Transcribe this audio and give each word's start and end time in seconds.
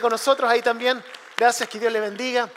con 0.00 0.10
nosotros 0.10 0.50
ahí 0.50 0.62
también. 0.62 1.02
Gracias, 1.36 1.68
que 1.68 1.78
Dios 1.78 1.92
le 1.92 2.00
bendiga. 2.00 2.48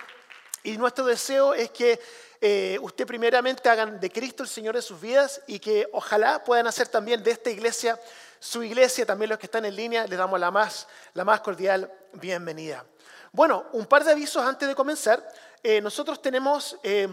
Y 0.63 0.77
nuestro 0.77 1.05
deseo 1.05 1.53
es 1.53 1.69
que 1.71 1.99
eh, 2.41 2.77
usted 2.81 3.05
primeramente 3.05 3.69
hagan 3.69 3.99
de 3.99 4.09
Cristo 4.09 4.43
el 4.43 4.49
Señor 4.49 4.75
de 4.75 4.81
sus 4.81 4.99
vidas 4.99 5.41
y 5.47 5.59
que 5.59 5.88
ojalá 5.93 6.43
puedan 6.43 6.67
hacer 6.67 6.88
también 6.88 7.23
de 7.23 7.31
esta 7.31 7.49
iglesia 7.49 7.99
su 8.39 8.63
iglesia, 8.63 9.05
también 9.05 9.29
los 9.29 9.39
que 9.39 9.45
están 9.45 9.63
en 9.63 9.75
línea, 9.75 10.05
les 10.05 10.17
damos 10.17 10.39
la 10.39 10.52
más, 10.52 10.88
la 11.13 11.23
más 11.23 11.39
cordial 11.39 11.91
bienvenida. 12.13 12.85
Bueno, 13.31 13.66
un 13.71 13.85
par 13.85 14.03
de 14.03 14.11
avisos 14.11 14.44
antes 14.44 14.67
de 14.67 14.75
comenzar. 14.75 15.25
Eh, 15.63 15.80
nosotros 15.80 16.21
tenemos 16.21 16.77
eh, 16.83 17.07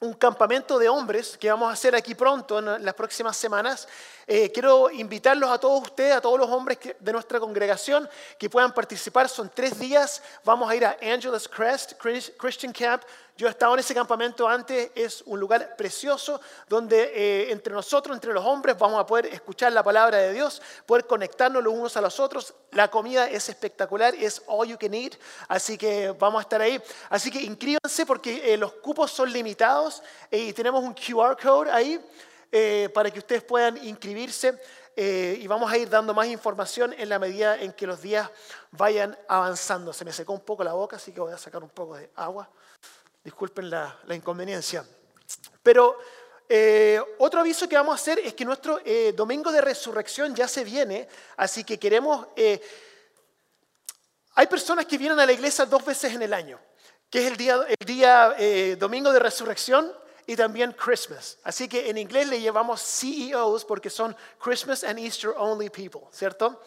un 0.00 0.14
campamento 0.14 0.78
de 0.78 0.88
hombres 0.88 1.36
que 1.36 1.50
vamos 1.50 1.68
a 1.68 1.72
hacer 1.72 1.94
aquí 1.94 2.14
pronto, 2.14 2.58
en 2.58 2.82
las 2.82 2.94
próximas 2.94 3.36
semanas. 3.36 3.86
Eh, 4.26 4.50
quiero 4.50 4.90
invitarlos 4.90 5.50
a 5.50 5.58
todos 5.58 5.82
ustedes, 5.82 6.14
a 6.14 6.22
todos 6.22 6.38
los 6.38 6.48
hombres 6.48 6.78
de 6.98 7.12
nuestra 7.12 7.38
congregación 7.38 8.08
que 8.38 8.48
puedan 8.48 8.72
participar. 8.72 9.28
Son 9.28 9.50
tres 9.54 9.78
días. 9.78 10.22
Vamos 10.42 10.70
a 10.70 10.74
ir 10.74 10.86
a 10.86 10.96
Angeles 11.02 11.46
Crest 11.46 11.92
Christian 12.38 12.72
Camp. 12.72 13.02
Yo 13.40 13.46
he 13.48 13.50
estado 13.52 13.72
en 13.72 13.80
ese 13.80 13.94
campamento 13.94 14.46
antes. 14.46 14.90
Es 14.94 15.22
un 15.24 15.40
lugar 15.40 15.74
precioso 15.74 16.42
donde 16.68 17.04
eh, 17.04 17.50
entre 17.50 17.72
nosotros, 17.72 18.14
entre 18.14 18.34
los 18.34 18.44
hombres, 18.44 18.76
vamos 18.78 19.00
a 19.00 19.06
poder 19.06 19.24
escuchar 19.24 19.72
la 19.72 19.82
palabra 19.82 20.18
de 20.18 20.34
Dios, 20.34 20.60
poder 20.84 21.06
conectarnos 21.06 21.64
los 21.64 21.72
unos 21.72 21.96
a 21.96 22.02
los 22.02 22.20
otros. 22.20 22.52
La 22.72 22.90
comida 22.90 23.30
es 23.30 23.48
espectacular, 23.48 24.14
es 24.14 24.42
all 24.46 24.68
you 24.68 24.76
can 24.76 24.92
eat. 24.92 25.14
Así 25.48 25.78
que 25.78 26.10
vamos 26.10 26.40
a 26.40 26.42
estar 26.42 26.60
ahí. 26.60 26.82
Así 27.08 27.30
que 27.30 27.40
inscríbanse 27.40 28.04
porque 28.04 28.52
eh, 28.52 28.58
los 28.58 28.74
cupos 28.74 29.10
son 29.10 29.32
limitados 29.32 30.02
y 30.30 30.52
tenemos 30.52 30.84
un 30.84 30.92
QR 30.92 31.34
code 31.42 31.70
ahí. 31.70 31.98
Eh, 32.52 32.90
para 32.92 33.10
que 33.10 33.20
ustedes 33.20 33.44
puedan 33.44 33.76
inscribirse 33.82 34.60
eh, 34.96 35.38
y 35.40 35.46
vamos 35.46 35.72
a 35.72 35.78
ir 35.78 35.88
dando 35.88 36.12
más 36.12 36.26
información 36.26 36.92
en 36.98 37.08
la 37.08 37.18
medida 37.18 37.56
en 37.56 37.72
que 37.72 37.86
los 37.86 38.02
días 38.02 38.28
vayan 38.72 39.16
avanzando. 39.28 39.94
Se 39.94 40.04
me 40.04 40.12
secó 40.12 40.34
un 40.34 40.40
poco 40.40 40.62
la 40.62 40.74
boca, 40.74 40.96
así 40.96 41.12
que 41.12 41.20
voy 41.20 41.32
a 41.32 41.38
sacar 41.38 41.62
un 41.62 41.70
poco 41.70 41.94
de 41.96 42.10
agua. 42.16 42.50
Disculpen 43.30 43.70
la, 43.70 43.96
inconveniencia. 44.10 44.84
Pero 45.62 45.96
eh, 46.48 47.00
otro 47.18 47.38
aviso 47.38 47.68
que 47.68 47.76
vamos 47.76 47.92
a 47.92 47.94
hacer 47.94 48.18
es 48.18 48.34
que 48.34 48.44
nuestro 48.44 48.80
domingo 49.14 49.52
de 49.52 49.60
resurrección 49.60 50.34
ya 50.34 50.48
se 50.48 50.64
viene, 50.64 51.06
así 51.36 51.62
que 51.62 51.78
queremos... 51.78 52.26
hay 54.34 54.46
personas 54.48 54.84
que 54.86 54.98
vienen 54.98 55.20
a 55.20 55.26
la 55.26 55.32
iglesia 55.32 55.64
dos 55.64 55.84
veces 55.84 56.12
en 56.12 56.22
el 56.22 56.34
año, 56.34 56.58
que 57.08 57.20
es 57.20 57.30
el 57.30 57.36
día, 57.36 57.60
el 57.68 57.86
día 57.86 58.34
domingo 58.76 59.12
de 59.12 59.20
resurrección 59.20 59.92
y 60.26 60.34
también 60.34 60.72
Christmas. 60.72 61.38
Así 61.44 61.68
que 61.68 61.88
en 61.88 61.98
inglés 61.98 62.26
le 62.26 62.40
llevamos 62.40 62.82
CEOs 62.82 63.64
porque 63.64 63.90
son 63.90 64.16
Christmas 64.40 64.82
and 64.82 64.98
Easter 64.98 65.30
Only 65.36 65.70
People, 65.70 66.02
¿cierto? 66.10 66.60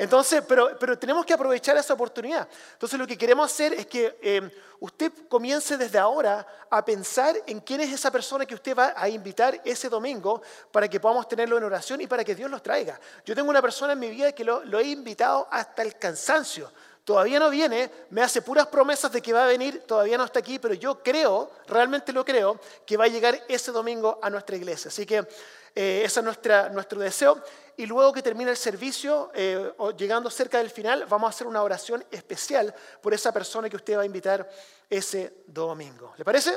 Entonces, 0.00 0.42
pero, 0.48 0.78
pero 0.78 0.98
tenemos 0.98 1.26
que 1.26 1.34
aprovechar 1.34 1.76
esa 1.76 1.92
oportunidad. 1.92 2.48
Entonces 2.72 2.98
lo 2.98 3.06
que 3.06 3.18
queremos 3.18 3.52
hacer 3.52 3.74
es 3.74 3.84
que 3.84 4.18
eh, 4.22 4.50
usted 4.80 5.12
comience 5.28 5.76
desde 5.76 5.98
ahora 5.98 6.46
a 6.70 6.82
pensar 6.82 7.36
en 7.46 7.60
quién 7.60 7.82
es 7.82 7.92
esa 7.92 8.10
persona 8.10 8.46
que 8.46 8.54
usted 8.54 8.74
va 8.74 8.94
a 8.96 9.10
invitar 9.10 9.60
ese 9.62 9.90
domingo 9.90 10.40
para 10.72 10.88
que 10.88 10.98
podamos 10.98 11.28
tenerlo 11.28 11.58
en 11.58 11.64
oración 11.64 12.00
y 12.00 12.06
para 12.06 12.24
que 12.24 12.34
Dios 12.34 12.50
los 12.50 12.62
traiga. 12.62 12.98
Yo 13.26 13.34
tengo 13.34 13.50
una 13.50 13.60
persona 13.60 13.92
en 13.92 13.98
mi 13.98 14.08
vida 14.08 14.32
que 14.32 14.42
lo, 14.42 14.64
lo 14.64 14.78
he 14.78 14.84
invitado 14.84 15.46
hasta 15.50 15.82
el 15.82 15.98
cansancio 15.98 16.72
todavía 17.02 17.40
no 17.40 17.50
viene, 17.50 17.90
me 18.10 18.22
hace 18.22 18.40
puras 18.40 18.68
promesas 18.68 19.10
de 19.10 19.20
que 19.20 19.32
va 19.32 19.44
a 19.44 19.48
venir, 19.48 19.82
todavía 19.84 20.16
no 20.16 20.24
está 20.24 20.38
aquí, 20.38 20.60
pero 20.60 20.74
yo 20.74 21.02
creo, 21.02 21.50
realmente 21.66 22.12
lo 22.12 22.24
creo, 22.24 22.60
que 22.86 22.96
va 22.96 23.06
a 23.06 23.08
llegar 23.08 23.42
ese 23.48 23.72
domingo 23.72 24.20
a 24.22 24.30
nuestra 24.30 24.54
iglesia. 24.54 24.90
Así 24.90 25.04
que 25.04 25.26
eh, 25.74 26.02
ese 26.04 26.20
es 26.20 26.72
nuestro 26.72 27.00
deseo. 27.00 27.42
Y 27.76 27.86
luego 27.86 28.12
que 28.12 28.22
termine 28.22 28.50
el 28.50 28.56
servicio, 28.56 29.30
eh, 29.34 29.72
llegando 29.96 30.28
cerca 30.28 30.58
del 30.58 30.70
final, 30.70 31.06
vamos 31.06 31.28
a 31.28 31.30
hacer 31.30 31.46
una 31.46 31.62
oración 31.62 32.04
especial 32.10 32.74
por 33.00 33.14
esa 33.14 33.32
persona 33.32 33.70
que 33.70 33.76
usted 33.76 33.96
va 33.96 34.02
a 34.02 34.06
invitar 34.06 34.48
ese 34.88 35.42
domingo. 35.46 36.12
¿Le 36.18 36.24
parece? 36.24 36.56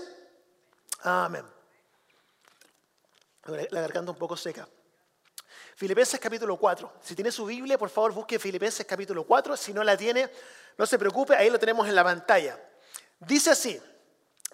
Amén. 1.03 1.45
La 3.45 3.81
garganta 3.81 4.11
un 4.11 4.17
poco 4.17 4.35
seca. 4.35 4.67
Filipenses 5.75 6.19
capítulo 6.19 6.57
4. 6.57 6.93
Si 7.01 7.15
tiene 7.15 7.31
su 7.31 7.45
Biblia, 7.45 7.77
por 7.77 7.89
favor 7.89 8.13
busque 8.13 8.37
Filipenses 8.39 8.85
capítulo 8.85 9.25
4. 9.25 9.57
Si 9.57 9.73
no 9.73 9.83
la 9.83 9.97
tiene, 9.97 10.29
no 10.77 10.85
se 10.85 10.99
preocupe, 10.99 11.35
ahí 11.35 11.49
lo 11.49 11.59
tenemos 11.59 11.87
en 11.87 11.95
la 11.95 12.03
pantalla. 12.03 12.59
Dice 13.19 13.51
así, 13.51 13.81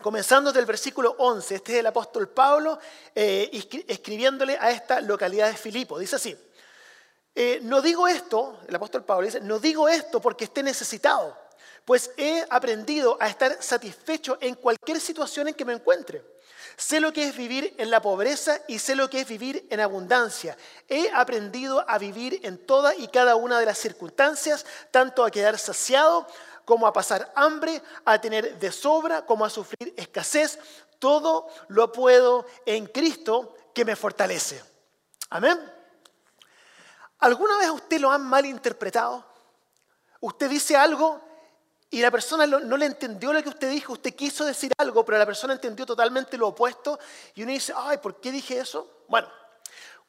comenzando 0.01 0.51
del 0.51 0.65
versículo 0.65 1.15
11, 1.17 1.55
este 1.55 1.73
es 1.73 1.79
el 1.79 1.87
apóstol 1.87 2.29
Pablo 2.29 2.79
eh, 3.13 3.49
escribiéndole 3.87 4.57
a 4.59 4.71
esta 4.71 5.01
localidad 5.01 5.47
de 5.47 5.57
Filipo. 5.57 5.99
Dice 5.99 6.15
así, 6.15 6.37
eh, 7.35 7.59
no 7.63 7.81
digo 7.81 8.07
esto, 8.07 8.59
el 8.67 8.75
apóstol 8.75 9.03
Pablo 9.03 9.25
dice, 9.25 9.41
no 9.41 9.59
digo 9.59 9.87
esto 9.87 10.19
porque 10.19 10.45
esté 10.45 10.63
necesitado, 10.63 11.37
pues 11.85 12.11
he 12.17 12.45
aprendido 12.49 13.17
a 13.19 13.27
estar 13.27 13.61
satisfecho 13.61 14.37
en 14.41 14.55
cualquier 14.55 14.99
situación 14.99 15.47
en 15.47 15.53
que 15.53 15.65
me 15.65 15.73
encuentre 15.73 16.23
Sé 16.79 17.01
lo 17.01 17.11
que 17.11 17.27
es 17.27 17.35
vivir 17.35 17.75
en 17.77 17.91
la 17.91 18.01
pobreza 18.01 18.61
y 18.65 18.79
sé 18.79 18.95
lo 18.95 19.09
que 19.09 19.19
es 19.19 19.27
vivir 19.27 19.67
en 19.69 19.81
abundancia. 19.81 20.57
He 20.87 21.11
aprendido 21.13 21.83
a 21.89 21.97
vivir 21.97 22.39
en 22.43 22.57
toda 22.57 22.95
y 22.95 23.09
cada 23.09 23.35
una 23.35 23.59
de 23.59 23.65
las 23.65 23.77
circunstancias, 23.77 24.65
tanto 24.89 25.25
a 25.25 25.29
quedar 25.29 25.59
saciado 25.59 26.25
como 26.69 26.85
a 26.85 26.93
pasar 26.93 27.31
hambre, 27.35 27.81
a 28.05 28.21
tener 28.21 28.59
de 28.59 28.71
sobra 28.71 29.25
como 29.25 29.43
a 29.43 29.49
sufrir 29.49 29.91
escasez. 29.97 30.59
Todo 30.99 31.47
lo 31.69 31.91
puedo 31.91 32.45
en 32.63 32.85
Cristo 32.85 33.55
que 33.73 33.83
me 33.83 33.95
fortalece. 33.95 34.63
Amén. 35.31 35.59
¿Alguna 37.17 37.57
vez 37.57 37.71
usted 37.71 37.99
lo 37.99 38.11
han 38.11 38.21
malinterpretado? 38.21 39.25
Usted 40.19 40.47
dice 40.47 40.77
algo 40.77 41.19
y 41.89 42.03
la 42.03 42.11
persona 42.11 42.45
no 42.45 42.77
le 42.77 42.85
entendió 42.85 43.33
lo 43.33 43.41
que 43.41 43.49
usted 43.49 43.71
dijo, 43.71 43.93
usted 43.93 44.13
quiso 44.13 44.45
decir 44.45 44.71
algo, 44.77 45.03
pero 45.03 45.17
la 45.17 45.25
persona 45.25 45.53
entendió 45.53 45.87
totalmente 45.87 46.37
lo 46.37 46.49
opuesto. 46.49 46.99
Y 47.33 47.41
uno 47.41 47.51
dice, 47.51 47.73
ay, 47.75 47.97
¿por 47.97 48.21
qué 48.21 48.31
dije 48.31 48.59
eso? 48.59 49.05
Bueno, 49.07 49.27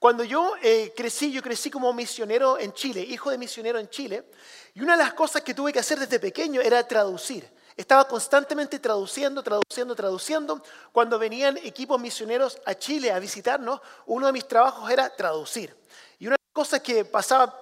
cuando 0.01 0.25
yo 0.25 0.55
eh, 0.63 0.95
crecí, 0.97 1.31
yo 1.31 1.43
crecí 1.43 1.71
como 1.71 1.93
misionero 1.93 2.59
en 2.59 2.73
Chile, 2.73 3.03
hijo 3.03 3.31
de 3.31 3.37
misionero 3.37 3.79
en 3.79 3.91
Chile, 3.91 4.25
y 4.73 4.81
una 4.81 4.97
de 4.97 5.05
las 5.05 5.13
cosas 5.13 5.43
que 5.43 5.53
tuve 5.53 5.75
que 5.75 5.79
hacer 5.79 5.99
desde 6.01 6.19
pequeño 6.19 6.63
era 6.63 6.83
traducir. 6.89 7.47
Estaba 7.77 8.09
constantemente 8.09 8.79
traduciendo, 8.79 9.43
traduciendo, 9.43 9.95
traduciendo. 9.95 10.63
Cuando 10.91 11.19
venían 11.19 11.59
equipos 11.59 12.01
misioneros 12.01 12.59
a 12.65 12.75
Chile 12.75 13.13
a 13.13 13.19
visitarnos, 13.19 13.83
uno 14.07 14.27
de 14.27 14.33
mis 14.33 14.49
trabajos 14.49 14.91
era 14.91 15.15
traducir. 15.15 15.77
Y 16.19 16.27
una 16.27 16.37
de 16.37 16.43
las 16.47 16.53
cosas 16.55 16.81
que 16.81 17.05
pasaba 17.05 17.61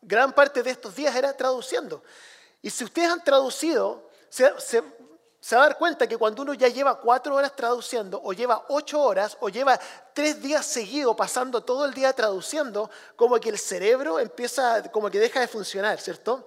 gran 0.00 0.32
parte 0.32 0.62
de 0.62 0.70
estos 0.70 0.94
días 0.94 1.14
era 1.16 1.36
traduciendo. 1.36 2.04
Y 2.62 2.70
si 2.70 2.84
ustedes 2.84 3.10
han 3.10 3.24
traducido, 3.24 4.08
se, 4.28 4.82
va 5.56 5.64
a 5.64 5.68
dar 5.68 5.78
cuenta 5.78 6.06
que 6.06 6.18
cuando 6.18 6.42
uno 6.42 6.54
ya 6.54 6.68
lleva 6.68 7.00
cuatro 7.00 7.34
horas 7.34 7.56
traduciendo, 7.56 8.20
o 8.22 8.32
lleva 8.32 8.66
ocho 8.68 9.00
horas, 9.00 9.36
o 9.40 9.48
lleva 9.48 9.80
tres 10.12 10.40
días 10.42 10.66
seguidos 10.66 11.16
pasando 11.16 11.62
todo 11.62 11.86
el 11.86 11.94
día 11.94 12.12
traduciendo, 12.12 12.90
como 13.16 13.40
que 13.40 13.48
el 13.48 13.58
cerebro 13.58 14.18
empieza, 14.18 14.82
como 14.90 15.10
que 15.10 15.18
deja 15.18 15.40
de 15.40 15.48
funcionar, 15.48 15.98
¿cierto? 15.98 16.46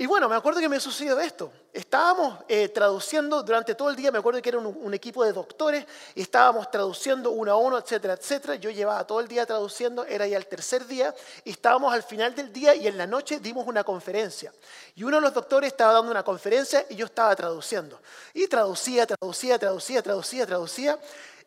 Y 0.00 0.06
bueno, 0.06 0.28
me 0.28 0.36
acuerdo 0.36 0.60
que 0.60 0.68
me 0.68 0.78
sucedió 0.78 1.18
esto. 1.18 1.50
Estábamos 1.72 2.38
eh, 2.46 2.68
traduciendo 2.68 3.42
durante 3.42 3.74
todo 3.74 3.90
el 3.90 3.96
día, 3.96 4.12
me 4.12 4.18
acuerdo 4.18 4.40
que 4.40 4.48
era 4.48 4.58
un, 4.58 4.94
equipo 4.94 5.24
de 5.24 5.32
doctores, 5.32 5.84
y 6.14 6.22
estábamos 6.22 6.70
traduciendo 6.70 7.32
uno 7.32 7.50
a 7.50 7.56
uno, 7.56 7.76
etcétera, 7.76 8.14
etcétera. 8.14 8.54
Yo 8.54 8.70
llevaba 8.70 9.04
todo 9.04 9.18
el 9.18 9.26
día 9.26 9.44
traduciendo, 9.44 10.04
era 10.04 10.24
ya 10.28 10.36
el 10.36 10.46
tercer 10.46 10.86
día, 10.86 11.12
estábamos 11.44 11.92
al 11.92 12.04
final 12.04 12.32
del 12.36 12.52
día 12.52 12.76
y 12.76 12.86
en 12.86 12.96
la 12.96 13.08
noche 13.08 13.40
dimos 13.40 13.66
una 13.66 13.82
conferencia. 13.82 14.52
Y 14.94 15.02
uno 15.02 15.16
de 15.16 15.22
los 15.22 15.34
doctores 15.34 15.72
estaba 15.72 15.94
dando 15.94 16.12
una 16.12 16.22
conferencia 16.22 16.86
y 16.88 16.94
yo 16.94 17.06
estaba 17.06 17.34
traduciendo. 17.34 18.00
Y 18.34 18.46
traducía, 18.46 19.04
traducía, 19.04 19.58
traducía, 19.58 20.00
traducía, 20.00 20.46
traducía. 20.46 20.98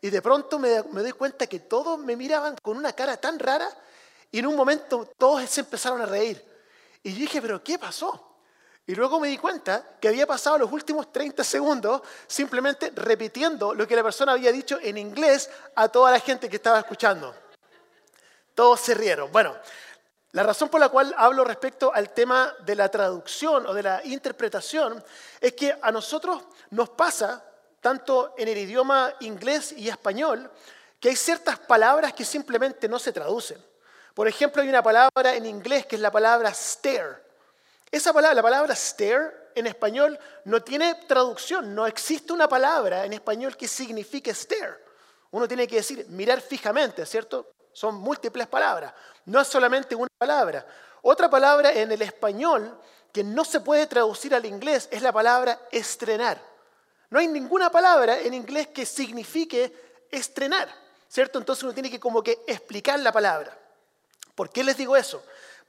Y 0.01 0.09
de 0.09 0.21
pronto 0.21 0.59
me, 0.59 0.83
me 0.91 1.01
doy 1.01 1.13
cuenta 1.13 1.47
que 1.47 1.61
todos 1.61 1.97
me 1.99 2.17
miraban 2.17 2.57
con 2.61 2.75
una 2.75 2.91
cara 2.91 3.15
tan 3.15 3.39
rara, 3.39 3.69
y 4.29 4.39
en 4.39 4.47
un 4.47 4.57
momento 4.57 5.07
todos 5.17 5.49
se 5.49 5.61
empezaron 5.61 6.01
a 6.01 6.05
reír. 6.05 6.43
Y 7.01 7.13
dije, 7.13 7.41
pero 7.41 7.63
¿qué 7.63 7.79
pasó? 7.79 8.30
Y 8.91 8.95
luego 8.95 9.21
me 9.21 9.29
di 9.29 9.37
cuenta 9.37 9.85
que 10.01 10.09
había 10.09 10.27
pasado 10.27 10.57
los 10.57 10.69
últimos 10.69 11.13
30 11.13 11.45
segundos 11.45 12.01
simplemente 12.27 12.91
repitiendo 12.93 13.73
lo 13.73 13.87
que 13.87 13.95
la 13.95 14.03
persona 14.03 14.33
había 14.33 14.51
dicho 14.51 14.77
en 14.81 14.97
inglés 14.97 15.49
a 15.75 15.87
toda 15.87 16.11
la 16.11 16.19
gente 16.19 16.49
que 16.49 16.57
estaba 16.57 16.79
escuchando. 16.79 17.33
Todos 18.53 18.81
se 18.81 18.93
rieron. 18.93 19.31
Bueno, 19.31 19.55
la 20.33 20.43
razón 20.43 20.67
por 20.67 20.81
la 20.81 20.89
cual 20.89 21.15
hablo 21.17 21.45
respecto 21.45 21.93
al 21.93 22.09
tema 22.09 22.53
de 22.65 22.75
la 22.75 22.89
traducción 22.89 23.65
o 23.65 23.73
de 23.73 23.81
la 23.81 24.01
interpretación 24.03 25.01
es 25.39 25.53
que 25.53 25.73
a 25.81 25.89
nosotros 25.89 26.43
nos 26.71 26.89
pasa, 26.89 27.45
tanto 27.79 28.35
en 28.37 28.49
el 28.49 28.57
idioma 28.57 29.13
inglés 29.21 29.71
y 29.71 29.87
español, 29.87 30.51
que 30.99 31.07
hay 31.07 31.15
ciertas 31.15 31.57
palabras 31.59 32.11
que 32.11 32.25
simplemente 32.25 32.89
no 32.89 32.99
se 32.99 33.13
traducen. 33.13 33.65
Por 34.13 34.27
ejemplo, 34.27 34.61
hay 34.61 34.67
una 34.67 34.83
palabra 34.83 35.33
en 35.33 35.45
inglés 35.45 35.85
que 35.85 35.95
es 35.95 36.01
la 36.01 36.11
palabra 36.11 36.53
stare. 36.53 37.30
Esa 37.91 38.13
palabra, 38.13 38.35
la 38.35 38.41
palabra 38.41 38.75
stare 38.75 39.51
en 39.53 39.67
español 39.67 40.17
no 40.45 40.63
tiene 40.63 40.95
traducción, 41.07 41.75
no 41.75 41.85
existe 41.85 42.31
una 42.31 42.47
palabra 42.47 43.03
en 43.05 43.11
español 43.11 43.57
que 43.57 43.67
signifique 43.67 44.33
stare. 44.33 44.77
Uno 45.31 45.47
tiene 45.47 45.67
que 45.67 45.77
decir 45.77 46.05
mirar 46.09 46.39
fijamente, 46.39 47.05
¿cierto? 47.05 47.51
Son 47.73 47.95
múltiples 47.95 48.47
palabras, 48.47 48.93
no 49.25 49.41
es 49.41 49.47
solamente 49.47 49.93
una 49.93 50.09
palabra. 50.17 50.65
Otra 51.01 51.29
palabra 51.29 51.73
en 51.73 51.91
el 51.91 52.01
español 52.01 52.79
que 53.11 53.23
no 53.23 53.43
se 53.43 53.59
puede 53.59 53.87
traducir 53.87 54.33
al 54.33 54.45
inglés 54.45 54.87
es 54.91 55.01
la 55.01 55.11
palabra 55.11 55.59
estrenar. 55.71 56.41
No 57.09 57.19
hay 57.19 57.27
ninguna 57.27 57.69
palabra 57.69 58.19
en 58.19 58.33
inglés 58.33 58.67
que 58.67 58.85
signifique 58.85 60.07
estrenar, 60.09 60.69
¿cierto? 61.09 61.39
Entonces 61.39 61.63
uno 61.63 61.73
tiene 61.73 61.91
que 61.91 61.99
como 61.99 62.23
que 62.23 62.41
explicar 62.47 62.99
la 62.99 63.11
palabra. 63.11 63.57
¿Por 64.33 64.49
qué 64.49 64.63
les 64.63 64.77
digo 64.77 64.95
eso? 64.95 65.21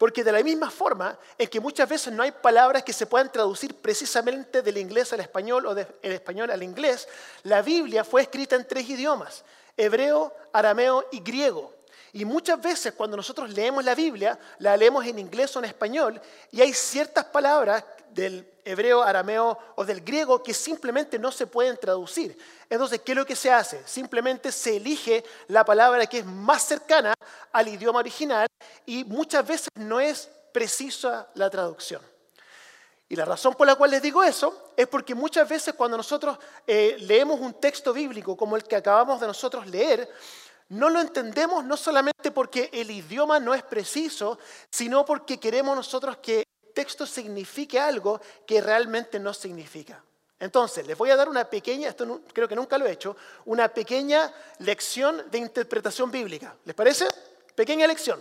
Porque 0.02 0.25
de 0.25 0.32
la 0.32 0.43
misma 0.43 0.69
forma 0.69 1.16
en 1.38 1.46
que 1.46 1.60
muchas 1.60 1.88
veces 1.88 2.12
no 2.12 2.25
hay 2.25 2.32
palabras 2.32 2.82
que 2.82 2.93
se 2.93 3.06
puedan 3.06 3.31
traducir 3.31 3.72
precisamente 3.76 4.60
del 4.60 4.78
inglés 4.78 5.12
al 5.12 5.20
español 5.20 5.64
o 5.64 5.76
del 5.76 5.87
español 6.02 6.50
al 6.50 6.60
inglés, 6.64 7.06
la 7.44 7.62
Biblia 7.62 8.02
fue 8.02 8.22
escrita 8.22 8.56
en 8.56 8.66
tres 8.66 8.90
idiomas, 8.90 9.44
hebreo, 9.76 10.34
arameo 10.52 11.06
y 11.12 11.20
griego. 11.20 11.72
Y 12.14 12.25
muchas 12.25 12.60
veces 12.60 12.94
cuando 12.94 13.16
nosotros 13.16 13.50
leemos 13.50 13.84
la 13.84 13.94
Biblia, 13.94 14.37
la 14.58 14.76
leemos 14.76 15.06
en 15.06 15.20
inglés 15.20 15.54
o 15.54 15.60
en 15.60 15.66
español, 15.66 16.20
y 16.50 16.60
hay 16.62 16.72
ciertas 16.72 17.26
palabras 17.26 17.84
del 18.14 18.49
hebreo, 18.64 19.03
arameo 19.03 19.59
o 19.76 19.85
del 19.85 20.00
griego 20.03 20.43
que 20.43 20.55
simplemente 20.55 21.19
no 21.19 21.32
se 21.32 21.47
pueden 21.47 21.76
traducir. 21.76 22.38
Entonces, 22.69 23.00
¿qué 23.00 23.12
es 23.12 23.19
lo 23.19 23.26
que 23.26 23.37
se 23.37 23.50
hace? 23.50 23.82
Simplemente 23.87 24.53
se 24.53 24.76
elige 24.76 25.25
la 25.49 25.64
palabra 25.64 26.06
que 26.06 26.19
es 26.19 26.26
más 26.26 26.62
cercana 26.62 27.14
al 27.53 27.69
idioma 27.69 27.99
original 27.99 28.47
y 28.87 29.05
muchas 29.05 29.47
veces 29.47 29.69
no 29.75 30.00
es 30.00 30.29
precisa 30.53 31.29
la 31.35 31.50
traducción. 31.50 32.03
Y 33.09 33.17
la 33.17 33.25
razón 33.25 33.55
por 33.55 33.67
la 33.67 33.75
cual 33.75 33.91
les 33.91 34.00
digo 34.00 34.23
eso 34.23 34.73
es 34.76 34.87
porque 34.87 35.15
muchas 35.15 35.47
veces 35.49 35.75
cuando 35.75 35.99
nosotros 35.99 36.38
eh, 36.67 36.97
leemos 37.00 37.41
un 37.41 37.55
texto 37.55 37.93
bíblico 37.93 38.37
como 38.37 38.56
el 38.56 38.65
que 38.65 38.76
acabamos 38.76 39.20
de 39.20 39.26
nosotros 39.26 39.67
leer, 39.67 40.08
no 40.70 40.88
lo 40.88 41.00
entendemos 41.00 41.62
no 41.65 41.76
solamente 41.76 42.31
porque 42.31 42.70
el 42.73 42.91
idioma 42.91 43.38
no 43.38 43.53
es 43.53 43.62
preciso, 43.62 44.38
sino 44.70 45.05
porque 45.05 45.38
queremos 45.38 45.76
nosotros 45.76 46.17
que 46.23 46.44
texto 46.72 47.06
signifique 47.06 47.78
algo 47.78 48.20
que 48.46 48.60
realmente 48.60 49.19
no 49.19 49.32
significa. 49.32 50.02
Entonces, 50.38 50.84
les 50.86 50.98
voy 50.98 51.10
a 51.10 51.16
dar 51.16 51.28
una 51.28 51.48
pequeña, 51.48 51.88
esto 51.88 52.20
creo 52.32 52.48
que 52.48 52.56
nunca 52.56 52.76
lo 52.76 52.86
he 52.86 52.92
hecho, 52.92 53.16
una 53.44 53.69
pequeña 53.69 54.32
lección 54.58 55.30
de 55.30 55.38
interpretación 55.38 56.10
bíblica. 56.10 56.56
¿Les 56.64 56.74
parece? 56.74 57.06
Pequeña 57.54 57.86
lección. 57.86 58.20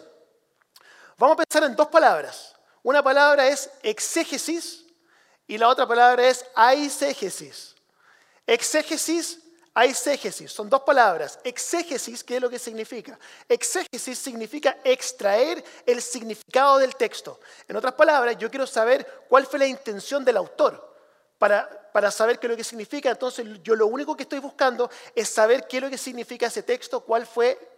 Vamos 1.18 1.34
a 1.34 1.44
pensar 1.44 1.64
en 1.68 1.76
dos 1.76 1.88
palabras. 1.88 2.56
Una 2.84 3.02
palabra 3.04 3.48
es 3.48 3.70
exégesis 3.82 4.86
y 5.48 5.58
la 5.58 5.68
otra 5.68 5.88
palabra 5.88 6.28
es 6.28 6.46
aisegesis. 6.56 7.76
Exégesis 8.46 9.40
Aisegesis, 9.74 10.52
son 10.52 10.70
dos 10.70 10.82
palabras. 10.82 11.40
Exégesis, 11.44 12.24
¿qué 12.24 12.36
es 12.36 12.42
lo 12.42 12.50
que 12.50 12.60
significa? 12.60 13.18
Exégesis 13.48 14.20
significa 14.20 14.78
extraer 14.84 15.64
el 15.86 16.02
significado 16.02 16.78
del 16.78 16.96
texto. 16.96 17.40
En 17.68 17.78
otras 17.78 17.94
palabras, 17.94 18.38
yo 18.38 18.50
quiero 18.50 18.68
saber 18.68 19.26
cuál 19.30 19.46
fue 19.46 19.60
la 19.60 19.68
intención 19.68 20.26
del 20.26 20.38
autor 20.38 20.92
para, 21.38 21.90
para 21.94 22.12
saber 22.12 22.38
qué 22.38 22.48
es 22.48 22.52
lo 22.52 22.58
que 22.58 22.66
significa. 22.66 23.10
Entonces, 23.10 23.48
yo 23.64 23.76
lo 23.76 23.88
único 23.88 24.16
que 24.16 24.24
estoy 24.24 24.40
buscando 24.40 24.90
es 25.16 25.30
saber 25.30 25.66
qué 25.68 25.78
es 25.78 25.84
lo 25.84 25.90
que 25.90 25.98
significa 25.98 26.48
ese 26.48 26.64
texto, 26.64 27.00
cuál 27.02 27.26
fue 27.26 27.78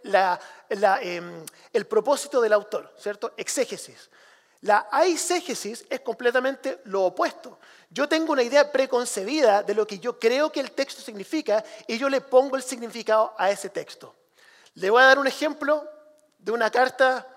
em, 1.00 1.46
el 1.72 1.86
propósito 1.86 2.40
del 2.40 2.54
autor, 2.54 2.92
¿cierto? 2.98 3.32
Exégesis. 3.36 4.10
La 4.64 4.88
aisegesis 4.90 5.84
es 5.90 6.00
completamente 6.00 6.80
lo 6.84 7.04
opuesto. 7.04 7.58
Yo 7.90 8.08
tengo 8.08 8.32
una 8.32 8.42
idea 8.42 8.72
preconcebida 8.72 9.62
de 9.62 9.74
lo 9.74 9.86
que 9.86 9.98
yo 9.98 10.18
creo 10.18 10.50
que 10.50 10.60
el 10.60 10.72
texto 10.72 11.02
significa 11.02 11.62
y 11.86 11.98
yo 11.98 12.08
le 12.08 12.22
pongo 12.22 12.56
el 12.56 12.62
significado 12.62 13.34
a 13.36 13.50
ese 13.50 13.68
texto. 13.68 14.14
Le 14.76 14.88
voy 14.88 15.02
a 15.02 15.06
dar 15.06 15.18
un 15.18 15.26
ejemplo 15.26 15.86
de 16.38 16.50
una 16.50 16.70
carta 16.70 17.28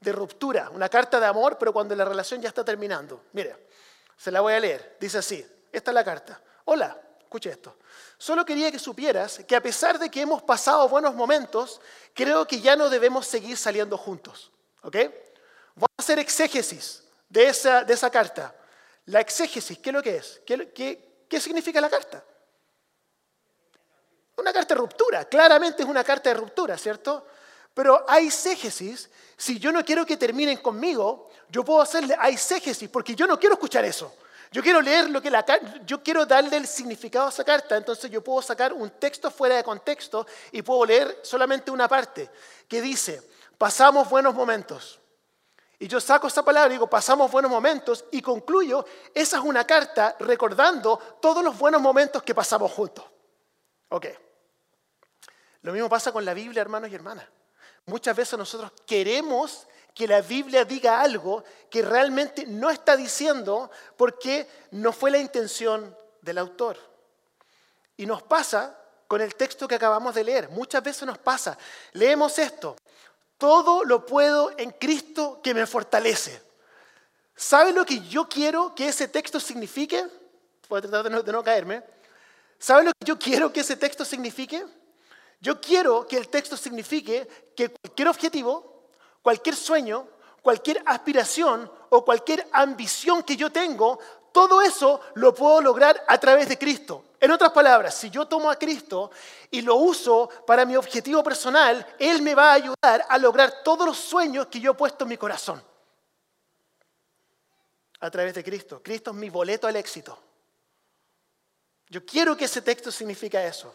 de 0.00 0.10
ruptura, 0.10 0.70
una 0.70 0.88
carta 0.88 1.20
de 1.20 1.26
amor, 1.26 1.56
pero 1.56 1.72
cuando 1.72 1.94
la 1.94 2.04
relación 2.04 2.42
ya 2.42 2.48
está 2.48 2.64
terminando. 2.64 3.26
Mire, 3.32 3.68
se 4.16 4.32
la 4.32 4.40
voy 4.40 4.54
a 4.54 4.58
leer. 4.58 4.96
Dice 4.98 5.18
así, 5.18 5.46
esta 5.70 5.92
es 5.92 5.94
la 5.94 6.02
carta. 6.02 6.42
Hola, 6.64 7.00
escuche 7.20 7.50
esto. 7.50 7.76
Solo 8.18 8.44
quería 8.44 8.72
que 8.72 8.80
supieras 8.80 9.38
que 9.46 9.54
a 9.54 9.62
pesar 9.62 10.00
de 10.00 10.10
que 10.10 10.22
hemos 10.22 10.42
pasado 10.42 10.88
buenos 10.88 11.14
momentos, 11.14 11.80
creo 12.12 12.44
que 12.44 12.60
ya 12.60 12.74
no 12.74 12.90
debemos 12.90 13.24
seguir 13.24 13.56
saliendo 13.56 13.96
juntos. 13.96 14.50
¿Ok? 14.82 14.96
Vamos 15.74 15.90
a 15.98 16.02
hacer 16.02 16.18
exégesis 16.18 17.02
de 17.28 17.48
esa, 17.48 17.84
de 17.84 17.94
esa 17.94 18.10
carta. 18.10 18.54
La 19.06 19.20
exégesis, 19.20 19.78
¿qué 19.78 19.90
es 19.90 19.94
lo 19.94 20.02
que 20.02 20.16
es? 20.16 20.40
¿Qué, 20.46 21.26
qué, 21.28 21.40
significa 21.40 21.80
la 21.80 21.90
carta? 21.90 22.22
Una 24.36 24.52
carta 24.52 24.74
de 24.74 24.80
ruptura, 24.80 25.24
claramente 25.24 25.82
es 25.82 25.88
una 25.88 26.04
carta 26.04 26.30
de 26.30 26.34
ruptura, 26.34 26.78
¿cierto? 26.78 27.26
Pero 27.74 28.04
hay 28.08 28.26
exégesis, 28.26 29.10
si 29.36 29.58
yo 29.58 29.72
no 29.72 29.84
quiero 29.84 30.04
que 30.04 30.16
terminen 30.16 30.58
conmigo, 30.58 31.30
yo 31.48 31.64
puedo 31.64 31.80
hacerle 31.80 32.16
exégesis, 32.28 32.88
porque 32.88 33.14
yo 33.14 33.26
no 33.26 33.38
quiero 33.38 33.54
escuchar 33.54 33.84
eso. 33.84 34.14
Yo 34.52 34.62
quiero 34.62 34.82
leer 34.82 35.08
lo 35.08 35.22
que 35.22 35.30
la 35.30 35.44
yo 35.86 36.02
quiero 36.02 36.26
darle 36.26 36.58
el 36.58 36.66
significado 36.66 37.26
a 37.26 37.30
esa 37.30 37.42
carta, 37.42 37.74
entonces 37.74 38.10
yo 38.10 38.22
puedo 38.22 38.42
sacar 38.42 38.74
un 38.74 38.90
texto 38.90 39.30
fuera 39.30 39.56
de 39.56 39.64
contexto 39.64 40.26
y 40.52 40.60
puedo 40.60 40.84
leer 40.84 41.20
solamente 41.22 41.70
una 41.70 41.88
parte 41.88 42.28
que 42.68 42.82
dice, 42.82 43.22
pasamos 43.56 44.10
buenos 44.10 44.34
momentos. 44.34 45.00
Y 45.82 45.88
yo 45.88 46.00
saco 46.00 46.28
esa 46.28 46.44
palabra 46.44 46.68
y 46.68 46.74
digo, 46.76 46.86
pasamos 46.86 47.28
buenos 47.28 47.50
momentos 47.50 48.04
y 48.12 48.22
concluyo, 48.22 48.86
esa 49.12 49.38
es 49.38 49.42
una 49.42 49.66
carta 49.66 50.14
recordando 50.20 50.96
todos 51.20 51.42
los 51.42 51.58
buenos 51.58 51.82
momentos 51.82 52.22
que 52.22 52.36
pasamos 52.36 52.70
juntos. 52.70 53.04
Ok. 53.88 54.06
Lo 55.62 55.72
mismo 55.72 55.88
pasa 55.88 56.12
con 56.12 56.24
la 56.24 56.34
Biblia, 56.34 56.60
hermanos 56.60 56.88
y 56.88 56.94
hermanas. 56.94 57.26
Muchas 57.86 58.14
veces 58.14 58.38
nosotros 58.38 58.70
queremos 58.86 59.66
que 59.92 60.06
la 60.06 60.20
Biblia 60.20 60.64
diga 60.64 61.00
algo 61.00 61.42
que 61.68 61.82
realmente 61.82 62.46
no 62.46 62.70
está 62.70 62.96
diciendo 62.96 63.68
porque 63.96 64.48
no 64.70 64.92
fue 64.92 65.10
la 65.10 65.18
intención 65.18 65.96
del 66.20 66.38
autor. 66.38 66.78
Y 67.96 68.06
nos 68.06 68.22
pasa 68.22 68.78
con 69.08 69.20
el 69.20 69.34
texto 69.34 69.66
que 69.66 69.74
acabamos 69.74 70.14
de 70.14 70.22
leer. 70.22 70.48
Muchas 70.48 70.80
veces 70.80 71.02
nos 71.02 71.18
pasa. 71.18 71.58
Leemos 71.94 72.38
esto. 72.38 72.76
Todo 73.42 73.82
lo 73.82 74.06
puedo 74.06 74.52
en 74.56 74.70
Cristo 74.70 75.40
que 75.42 75.52
me 75.52 75.66
fortalece. 75.66 76.40
¿Sabe 77.34 77.72
lo 77.72 77.84
que 77.84 77.98
yo 77.98 78.28
quiero 78.28 78.72
que 78.72 78.86
ese 78.86 79.08
texto 79.08 79.40
signifique? 79.40 80.06
Voy 80.68 80.78
a 80.78 80.82
tratar 80.82 81.24
de 81.24 81.32
no, 81.32 81.42
caerme. 81.42 81.82
¿Sabe 82.56 82.84
lo 82.84 82.92
que 82.92 83.04
yo 83.04 83.18
quiero 83.18 83.52
que 83.52 83.58
ese 83.58 83.74
texto 83.74 84.04
signifique? 84.04 84.64
Yo 85.40 85.60
quiero 85.60 86.06
que 86.06 86.18
el 86.18 86.28
texto 86.28 86.56
signifique 86.56 87.26
que 87.56 87.70
cualquier 87.70 88.06
objetivo, 88.06 88.86
cualquier 89.22 89.56
sueño, 89.56 90.06
cualquier 90.40 90.80
aspiración 90.86 91.68
o 91.90 92.04
cualquier 92.04 92.46
ambición 92.52 93.24
que 93.24 93.36
yo 93.36 93.50
tengo, 93.50 93.98
todo 94.30 94.62
eso 94.62 95.00
lo 95.14 95.34
puedo 95.34 95.60
lograr 95.60 96.04
a 96.06 96.16
través 96.18 96.48
de 96.48 96.58
Cristo. 96.58 97.06
En 97.22 97.30
otras 97.30 97.52
palabras, 97.52 97.94
si 97.94 98.10
yo 98.10 98.26
tomo 98.26 98.50
a 98.50 98.58
Cristo 98.58 99.12
y 99.48 99.60
lo 99.62 99.76
uso 99.76 100.28
para 100.44 100.64
mi 100.64 100.74
objetivo 100.74 101.22
personal, 101.22 101.94
Él 101.96 102.20
me 102.20 102.34
va 102.34 102.50
a 102.50 102.54
ayudar 102.54 103.06
a 103.08 103.16
lograr 103.16 103.62
todos 103.62 103.86
los 103.86 103.96
sueños 103.96 104.48
que 104.48 104.58
yo 104.58 104.72
he 104.72 104.74
puesto 104.74 105.04
en 105.04 105.10
mi 105.10 105.16
corazón. 105.16 105.62
A 108.00 108.10
través 108.10 108.34
de 108.34 108.42
Cristo. 108.42 108.82
Cristo 108.82 109.12
es 109.12 109.16
mi 109.16 109.30
boleto 109.30 109.68
al 109.68 109.76
éxito. 109.76 110.18
Yo 111.90 112.04
quiero 112.04 112.36
que 112.36 112.46
ese 112.46 112.60
texto 112.60 112.90
signifique 112.90 113.46
eso. 113.46 113.72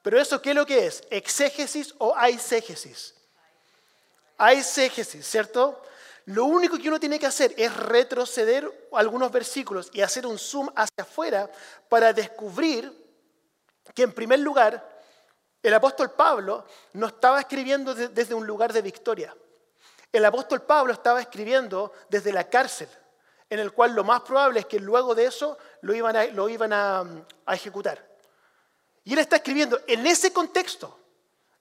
Pero 0.00 0.20
eso, 0.20 0.40
¿qué 0.40 0.50
es 0.50 0.54
lo 0.54 0.64
que 0.64 0.86
es? 0.86 1.02
¿Exégesis 1.10 1.96
o 1.98 2.14
aisegesis? 2.16 3.16
Aisegesis, 4.38 5.26
¿cierto? 5.26 5.82
Lo 6.26 6.46
único 6.46 6.78
que 6.78 6.88
uno 6.88 6.98
tiene 6.98 7.18
que 7.18 7.26
hacer 7.26 7.54
es 7.56 7.74
retroceder 7.76 8.88
algunos 8.92 9.30
versículos 9.30 9.90
y 9.92 10.00
hacer 10.00 10.26
un 10.26 10.38
zoom 10.38 10.68
hacia 10.74 11.02
afuera 11.02 11.50
para 11.88 12.12
descubrir 12.12 12.90
que 13.94 14.02
en 14.02 14.12
primer 14.12 14.38
lugar 14.38 14.94
el 15.62 15.74
apóstol 15.74 16.10
Pablo 16.10 16.66
no 16.94 17.06
estaba 17.06 17.40
escribiendo 17.40 17.94
desde 17.94 18.34
un 18.34 18.46
lugar 18.46 18.72
de 18.72 18.82
victoria. 18.82 19.34
El 20.12 20.24
apóstol 20.24 20.62
Pablo 20.62 20.92
estaba 20.92 21.20
escribiendo 21.20 21.92
desde 22.08 22.32
la 22.32 22.48
cárcel, 22.48 22.88
en 23.50 23.58
el 23.58 23.72
cual 23.72 23.94
lo 23.94 24.04
más 24.04 24.20
probable 24.20 24.60
es 24.60 24.66
que 24.66 24.78
luego 24.78 25.14
de 25.14 25.26
eso 25.26 25.58
lo 25.80 25.94
iban 25.94 26.16
a, 26.16 26.24
lo 26.26 26.48
iban 26.48 26.72
a, 26.72 27.04
ejecutar. 27.48 28.06
Y 29.04 29.14
él 29.14 29.18
está 29.18 29.36
escribiendo, 29.36 29.80
en 29.86 30.06
ese 30.06 30.32
contexto, 30.32 30.98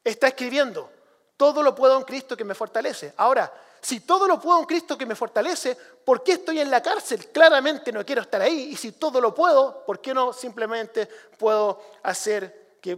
está 0.04 0.28
escribiendo, 0.28 0.92
todo 1.36 1.64
lo 1.64 1.74
puedo 1.74 1.98
en 1.98 2.04
Cristo 2.04 2.38
que 2.38 2.46
me 2.46 2.56
fortalece. 2.56 3.14
Ahora, 3.18 3.52
si 3.84 4.00
todo 4.00 4.28
lo 4.28 4.40
puedo 4.40 4.60
en 4.60 4.66
Cristo 4.66 4.98
que 4.98 5.06
me 5.06 5.14
fortalece, 5.14 5.76
¿por 5.76 6.24
qué 6.24 6.34
estoy 6.34 6.62
en 6.62 6.72
la 6.72 6.82
cárcel? 6.82 7.28
Claramente 7.32 7.92
no 7.92 8.06
quiero 8.06 8.22
estar 8.22 8.42
ahí. 8.42 8.70
Y 8.72 8.78
si 8.78 8.94
todo 8.94 9.20
lo 9.20 9.36
puedo, 9.36 9.84
¿por 9.86 10.00
qué 10.00 10.14
no 10.14 10.32
simplemente 10.32 11.06
puedo 11.38 11.82
hacer 12.02 12.78
que 12.82 12.98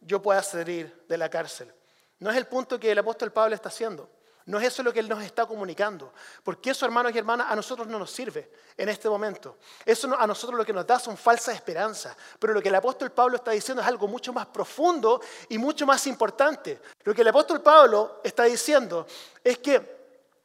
yo 0.00 0.22
pueda 0.22 0.40
salir 0.44 1.04
de 1.08 1.18
la 1.18 1.28
cárcel? 1.28 1.74
No 2.20 2.30
es 2.30 2.36
el 2.36 2.46
punto 2.46 2.78
que 2.78 2.92
el 2.92 2.98
apóstol 3.00 3.32
Pablo 3.32 3.56
está 3.56 3.70
haciendo. 3.70 4.08
No 4.46 4.58
es 4.58 4.68
eso 4.68 4.84
lo 4.84 4.92
que 4.92 5.00
Él 5.00 5.08
nos 5.08 5.20
está 5.22 5.46
comunicando. 5.46 6.12
Porque 6.44 6.70
eso, 6.70 6.86
hermanos 6.86 7.12
y 7.12 7.18
hermanas, 7.18 7.48
a 7.50 7.56
nosotros 7.56 7.88
no 7.88 7.98
nos 7.98 8.12
sirve 8.12 8.52
en 8.76 8.88
este 8.88 9.08
momento. 9.08 9.58
Eso 9.84 10.16
a 10.16 10.26
nosotros 10.28 10.56
lo 10.56 10.64
que 10.64 10.72
nos 10.72 10.86
da 10.86 11.00
son 11.00 11.16
falsas 11.16 11.56
esperanzas. 11.56 12.16
Pero 12.38 12.52
lo 12.52 12.62
que 12.62 12.68
el 12.68 12.74
apóstol 12.76 13.10
Pablo 13.10 13.36
está 13.36 13.50
diciendo 13.50 13.82
es 13.82 13.88
algo 13.88 14.06
mucho 14.06 14.32
más 14.32 14.46
profundo 14.46 15.20
y 15.48 15.58
mucho 15.58 15.86
más 15.86 16.06
importante. 16.06 16.80
Lo 17.02 17.12
que 17.12 17.22
el 17.22 17.28
apóstol 17.28 17.60
Pablo 17.60 18.20
está 18.22 18.44
diciendo 18.44 19.08
es 19.42 19.58
que 19.58 19.99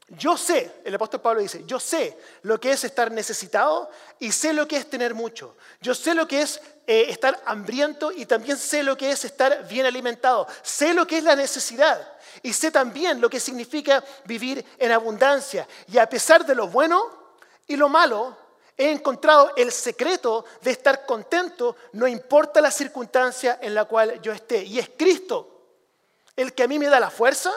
yo 0.09 0.37
sé, 0.37 0.81
el 0.83 0.93
apóstol 0.93 1.21
Pablo 1.21 1.41
dice, 1.41 1.63
yo 1.65 1.79
sé 1.79 2.15
lo 2.43 2.59
que 2.59 2.71
es 2.71 2.83
estar 2.83 3.11
necesitado 3.11 3.89
y 4.19 4.31
sé 4.31 4.53
lo 4.53 4.67
que 4.67 4.77
es 4.77 4.87
tener 4.87 5.15
mucho. 5.15 5.57
Yo 5.81 5.95
sé 5.95 6.13
lo 6.13 6.27
que 6.27 6.43
es 6.43 6.61
eh, 6.85 7.07
estar 7.09 7.41
hambriento 7.45 8.11
y 8.11 8.27
también 8.27 8.57
sé 8.57 8.83
lo 8.83 8.95
que 8.95 9.09
es 9.09 9.25
estar 9.25 9.67
bien 9.67 9.87
alimentado. 9.87 10.47
Sé 10.61 10.93
lo 10.93 11.07
que 11.07 11.17
es 11.17 11.23
la 11.23 11.35
necesidad 11.35 12.07
y 12.43 12.53
sé 12.53 12.69
también 12.69 13.19
lo 13.19 13.31
que 13.31 13.39
significa 13.39 14.03
vivir 14.25 14.63
en 14.77 14.91
abundancia. 14.91 15.67
Y 15.91 15.97
a 15.97 16.07
pesar 16.07 16.45
de 16.45 16.53
lo 16.53 16.67
bueno 16.67 17.33
y 17.65 17.75
lo 17.75 17.89
malo, 17.89 18.37
he 18.77 18.91
encontrado 18.91 19.53
el 19.55 19.71
secreto 19.71 20.45
de 20.61 20.69
estar 20.69 21.07
contento, 21.07 21.77
no 21.93 22.07
importa 22.07 22.61
la 22.61 22.69
circunstancia 22.69 23.57
en 23.59 23.73
la 23.73 23.85
cual 23.85 24.21
yo 24.21 24.31
esté. 24.31 24.63
Y 24.65 24.77
es 24.77 24.91
Cristo 24.95 25.51
el 26.35 26.53
que 26.53 26.61
a 26.61 26.67
mí 26.67 26.77
me 26.77 26.87
da 26.87 26.99
la 26.99 27.09
fuerza 27.09 27.51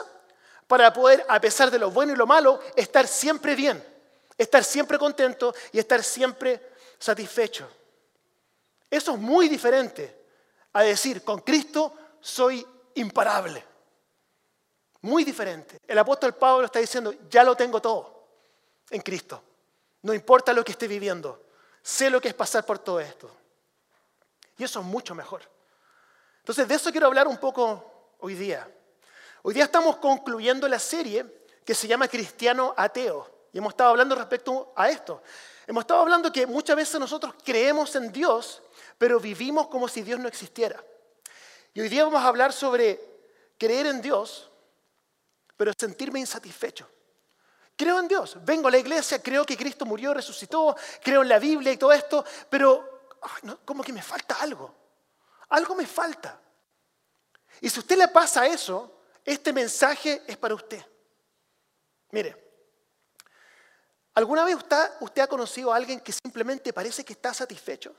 para 0.69 0.93
poder, 0.93 1.25
a 1.27 1.41
pesar 1.41 1.71
de 1.71 1.79
lo 1.79 1.89
bueno 1.89 2.13
y 2.13 2.15
lo 2.15 2.27
malo, 2.27 2.59
estar 2.75 3.07
siempre 3.07 3.55
bien, 3.55 3.83
estar 4.37 4.63
siempre 4.63 4.99
contento 4.99 5.51
y 5.71 5.79
estar 5.79 6.03
siempre 6.03 6.61
satisfecho. 6.99 7.67
Eso 8.87 9.13
es 9.13 9.19
muy 9.19 9.49
diferente 9.49 10.27
a 10.73 10.83
decir, 10.83 11.23
con 11.23 11.39
Cristo 11.39 11.91
soy 12.21 12.63
imparable. 12.93 13.65
Muy 15.01 15.23
diferente. 15.23 15.79
El 15.87 15.97
apóstol 15.97 16.35
Pablo 16.35 16.65
está 16.65 16.77
diciendo, 16.77 17.15
ya 17.31 17.43
lo 17.43 17.55
tengo 17.55 17.81
todo 17.81 18.27
en 18.91 19.01
Cristo. 19.01 19.41
No 20.03 20.13
importa 20.13 20.53
lo 20.53 20.63
que 20.63 20.73
esté 20.73 20.87
viviendo, 20.87 21.47
sé 21.81 22.11
lo 22.11 22.21
que 22.21 22.27
es 22.27 22.35
pasar 22.35 22.63
por 22.63 22.77
todo 22.77 22.99
esto. 22.99 23.35
Y 24.55 24.65
eso 24.65 24.81
es 24.81 24.85
mucho 24.85 25.15
mejor. 25.15 25.41
Entonces, 26.41 26.67
de 26.67 26.75
eso 26.75 26.91
quiero 26.91 27.07
hablar 27.07 27.27
un 27.27 27.39
poco 27.39 28.13
hoy 28.19 28.35
día. 28.35 28.71
Hoy 29.41 29.53
día 29.53 29.63
estamos 29.63 29.97
concluyendo 29.97 30.67
la 30.67 30.79
serie 30.79 31.25
que 31.63 31.73
se 31.73 31.87
llama 31.87 32.07
Cristiano 32.07 32.73
Ateo. 32.75 33.47
Y 33.53 33.57
hemos 33.57 33.71
estado 33.71 33.91
hablando 33.91 34.15
respecto 34.15 34.73
a 34.75 34.89
esto. 34.89 35.21
Hemos 35.65 35.83
estado 35.83 36.01
hablando 36.01 36.31
que 36.31 36.45
muchas 36.45 36.75
veces 36.75 36.99
nosotros 36.99 37.33
creemos 37.43 37.95
en 37.95 38.11
Dios, 38.11 38.61
pero 38.97 39.19
vivimos 39.19 39.67
como 39.67 39.87
si 39.87 40.01
Dios 40.01 40.19
no 40.19 40.27
existiera. 40.27 40.83
Y 41.73 41.79
hoy 41.79 41.87
día 41.87 42.03
vamos 42.03 42.21
a 42.21 42.27
hablar 42.27 42.51
sobre 42.51 42.99
creer 43.57 43.85
en 43.85 44.01
Dios, 44.01 44.49
pero 45.55 45.71
sentirme 45.77 46.19
insatisfecho. 46.19 46.89
Creo 47.77 47.99
en 47.99 48.09
Dios, 48.09 48.37
vengo 48.41 48.67
a 48.67 48.71
la 48.71 48.77
iglesia, 48.77 49.23
creo 49.23 49.45
que 49.45 49.55
Cristo 49.55 49.85
murió, 49.85 50.13
resucitó, 50.13 50.75
creo 51.01 51.21
en 51.21 51.29
la 51.29 51.39
Biblia 51.39 51.71
y 51.71 51.77
todo 51.77 51.93
esto, 51.93 52.25
pero 52.49 53.07
como 53.63 53.83
que 53.83 53.93
me 53.93 54.01
falta 54.01 54.35
algo. 54.41 54.75
Algo 55.49 55.75
me 55.75 55.87
falta. 55.87 56.41
Y 57.61 57.69
si 57.69 57.79
usted 57.79 57.97
le 57.97 58.09
pasa 58.09 58.45
eso, 58.45 58.98
este 59.25 59.53
mensaje 59.53 60.21
es 60.27 60.37
para 60.37 60.55
usted. 60.55 60.83
Mire, 62.11 62.35
¿alguna 64.13 64.43
vez 64.43 64.55
usted, 64.55 65.21
ha 65.21 65.27
conocido 65.27 65.71
a 65.71 65.75
alguien 65.75 65.99
que 65.99 66.11
simplemente 66.11 66.73
parece 66.73 67.03
que 67.03 67.13
está 67.13 67.33
satisfecho? 67.33 67.95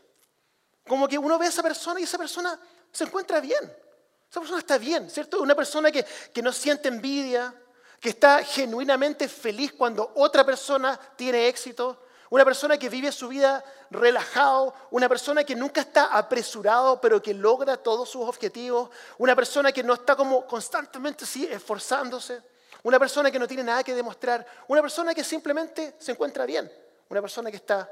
Como 0.86 1.06
que 1.06 1.18
uno 1.18 1.38
ve 1.38 1.46
a 1.46 1.48
esa 1.48 1.62
persona 1.62 2.00
y 2.00 2.04
esa 2.04 2.18
persona 2.18 2.58
se 2.90 3.04
encuentra 3.04 3.40
bien. 3.40 3.64
Esa 4.28 4.40
persona 4.40 4.58
está 4.58 4.78
bien, 4.78 5.10
¿cierto? 5.10 5.40
Una 5.40 5.54
persona 5.54 5.90
que, 5.90 6.04
que 6.32 6.42
no 6.42 6.52
siente 6.52 6.88
envidia, 6.88 7.54
que 8.00 8.10
está 8.10 8.42
genuinamente 8.42 9.28
feliz 9.28 9.72
cuando 9.72 10.12
otra 10.16 10.44
persona 10.44 10.98
tiene 11.16 11.48
éxito, 11.48 12.02
una 12.30 12.44
persona 12.44 12.78
que 12.78 12.88
vive 12.88 13.10
su 13.10 13.28
vida 13.28 13.62
relajado, 13.90 14.72
una 14.92 15.08
persona 15.08 15.42
que 15.42 15.56
nunca 15.56 15.80
está 15.80 16.16
apresurado, 16.16 17.00
pero 17.00 17.20
que 17.20 17.34
logra 17.34 17.76
todos 17.76 18.08
sus 18.08 18.26
objetivos, 18.26 18.88
una 19.18 19.34
persona 19.34 19.72
que 19.72 19.82
no 19.82 19.94
está 19.94 20.14
como 20.14 20.46
constantemente 20.46 21.26
sí, 21.26 21.44
esforzándose, 21.50 22.40
una 22.84 23.00
persona 23.00 23.32
que 23.32 23.38
no 23.38 23.48
tiene 23.48 23.64
nada 23.64 23.82
que 23.82 23.94
demostrar, 23.94 24.46
una 24.68 24.80
persona 24.80 25.12
que 25.12 25.24
simplemente 25.24 25.96
se 25.98 26.12
encuentra 26.12 26.46
bien, 26.46 26.70
una 27.08 27.20
persona 27.20 27.50
que 27.50 27.56
está 27.56 27.90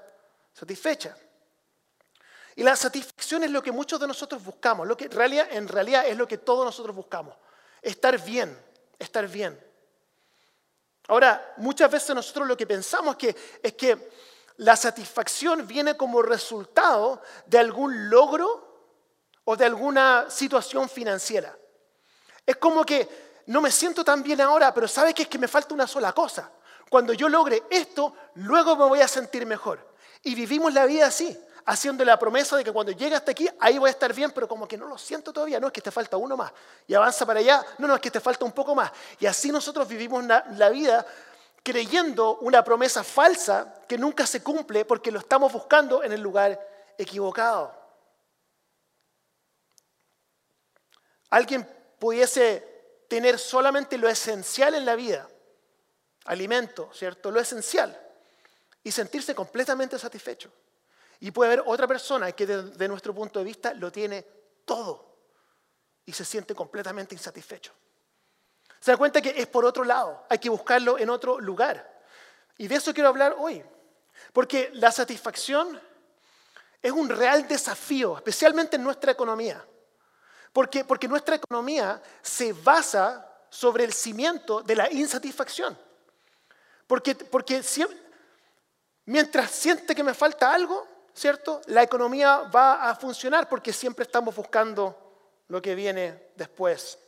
satisfecha. 0.54 1.16
Y 2.54 2.62
la 2.62 2.76
satisfacción 2.76 3.42
es 3.42 3.50
lo 3.50 3.62
que 3.62 3.73
muchos 3.73 3.99
de 3.99 4.07
nosotros 4.07 4.42
buscamos, 4.45 4.87
lo 4.87 4.97
que 4.97 5.07
en 5.07 5.12
realidad, 5.12 5.49
en 5.50 5.66
realidad 5.66 6.07
es 6.07 6.16
lo 6.16 6.28
que 6.28 6.38
todos 6.38 6.64
nosotros 6.64 6.95
buscamos, 6.95 7.35
estar 7.83 8.16
bien, 8.23 8.57
estar 9.00 9.26
bien. 9.26 9.67
Ahora, 11.08 11.54
muchas 11.56 11.90
veces 11.90 12.14
nosotros 12.14 12.46
lo 12.46 12.56
que 12.56 12.66
pensamos 12.66 13.16
que, 13.16 13.34
es 13.62 13.72
que 13.72 14.10
la 14.58 14.76
satisfacción 14.76 15.66
viene 15.66 15.96
como 15.96 16.20
resultado 16.22 17.22
de 17.46 17.58
algún 17.58 18.10
logro 18.10 18.92
o 19.44 19.56
de 19.56 19.64
alguna 19.64 20.26
situación 20.28 20.88
financiera. 20.88 21.56
Es 22.44 22.56
como 22.56 22.84
que 22.84 23.42
no 23.46 23.62
me 23.62 23.70
siento 23.70 24.04
tan 24.04 24.22
bien 24.22 24.40
ahora, 24.42 24.74
pero 24.74 24.86
¿sabe 24.86 25.14
que 25.14 25.22
es 25.22 25.28
que 25.28 25.38
me 25.38 25.48
falta 25.48 25.72
una 25.72 25.86
sola 25.86 26.12
cosa? 26.12 26.50
Cuando 26.90 27.14
yo 27.14 27.28
logre 27.28 27.62
esto, 27.70 28.14
luego 28.34 28.76
me 28.76 28.84
voy 28.84 29.00
a 29.00 29.08
sentir 29.08 29.46
mejor. 29.46 29.94
Y 30.22 30.34
vivimos 30.34 30.74
la 30.74 30.84
vida 30.84 31.06
así, 31.06 31.38
haciendo 31.68 32.02
la 32.02 32.18
promesa 32.18 32.56
de 32.56 32.64
que 32.64 32.72
cuando 32.72 32.92
llegue 32.92 33.14
hasta 33.14 33.32
aquí, 33.32 33.46
ahí 33.60 33.76
voy 33.76 33.88
a 33.88 33.90
estar 33.90 34.14
bien, 34.14 34.30
pero 34.30 34.48
como 34.48 34.66
que 34.66 34.78
no 34.78 34.87
lo 34.87 34.96
siento 34.96 35.34
todavía, 35.34 35.60
no 35.60 35.66
es 35.66 35.72
que 35.72 35.82
te 35.82 35.90
falta 35.90 36.16
uno 36.16 36.34
más. 36.34 36.50
Y 36.87 36.94
avanza 36.94 37.26
para 37.26 37.40
allá, 37.40 37.62
no, 37.76 37.87
no, 37.87 37.94
es 37.94 38.00
que 38.00 38.10
te 38.10 38.20
falta 38.20 38.46
un 38.46 38.52
poco 38.52 38.75
más. 38.75 38.90
Y 39.20 39.26
así 39.26 39.52
nosotros 39.52 39.87
vivimos 39.87 40.25
la 40.25 40.70
vida 40.70 41.04
creyendo 41.62 42.38
una 42.38 42.64
promesa 42.64 43.04
falsa 43.04 43.82
que 43.87 43.98
nunca 43.98 44.26
se 44.26 44.42
cumple 44.42 44.87
porque 44.87 45.12
lo 45.12 45.18
estamos 45.18 45.52
buscando 45.52 46.02
en 46.02 46.12
el 46.12 46.22
lugar 46.22 46.58
equivocado. 46.96 47.76
Alguien 51.28 51.68
pudiese 51.98 53.04
tener 53.08 53.38
solamente 53.38 53.98
lo 53.98 54.08
esencial 54.08 54.75
en 54.75 54.87
la 54.87 54.94
vida, 54.94 55.28
alimento, 56.25 56.88
¿cierto? 56.94 57.30
Lo 57.30 57.40
esencial, 57.40 58.00
y 58.82 58.90
sentirse 58.90 59.34
completamente 59.34 59.98
satisfecho. 59.98 60.50
Y 61.20 61.30
puede 61.30 61.52
haber 61.52 61.64
otra 61.66 61.87
persona 61.87 62.30
que 62.32 62.46
desde 62.46 62.88
nuestro 62.88 63.14
punto 63.14 63.38
de 63.38 63.44
vista 63.44 63.75
lo 63.75 63.90
tiene 63.90 64.25
todo 64.64 65.16
y 66.06 66.12
se 66.12 66.25
siente 66.25 66.54
completamente 66.54 67.14
insatisfecho. 67.14 67.72
Se 68.80 68.92
da 68.92 68.96
cuenta 68.96 69.20
que 69.20 69.34
es 69.37 69.46
por 69.46 69.64
otro 69.64 69.84
lado, 69.84 70.25
hay 70.28 70.38
que 70.38 70.48
buscarlo 70.48 70.98
en 70.98 71.10
otro 71.10 71.40
lugar. 71.40 72.02
Y 72.56 72.68
de 72.68 72.76
eso 72.76 72.94
quiero 72.94 73.08
hablar 73.08 73.34
hoy. 73.38 73.64
Porque 74.32 74.70
la 74.75 74.92
satisfacción 74.92 75.80
es 76.80 76.92
un 76.92 77.08
real 77.08 77.46
desafío, 77.48 78.16
especialmente 78.16 78.76
en 78.76 78.84
nuestra 78.84 79.12
economía. 79.12 79.64
Porque, 80.52 80.84
porque 80.84 81.08
nuestra 81.08 81.37
economía 81.37 82.00
se 82.22 82.52
basa 82.52 83.25
sobre 83.50 83.84
el 83.84 83.92
cimiento 83.92 84.62
de 84.62 84.76
la 84.76 84.90
insatisfacción. 84.92 85.78
Porque, 86.87 87.14
porque 87.14 87.62
mientras 89.04 89.50
siente 89.50 89.94
que 89.94 90.04
me 90.04 90.14
falta 90.14 90.52
algo, 90.52 90.87
¿cierto? 91.18 91.60
La 91.66 91.82
economía 91.82 92.48
va 92.54 92.88
a 92.88 92.94
funcionar 92.94 93.48
porque 93.48 93.72
siempre 93.72 94.04
estamos 94.04 94.34
buscando 94.34 94.96
lo 95.48 95.60
que 95.60 95.75
viene 95.75 96.30
después. 96.37 96.98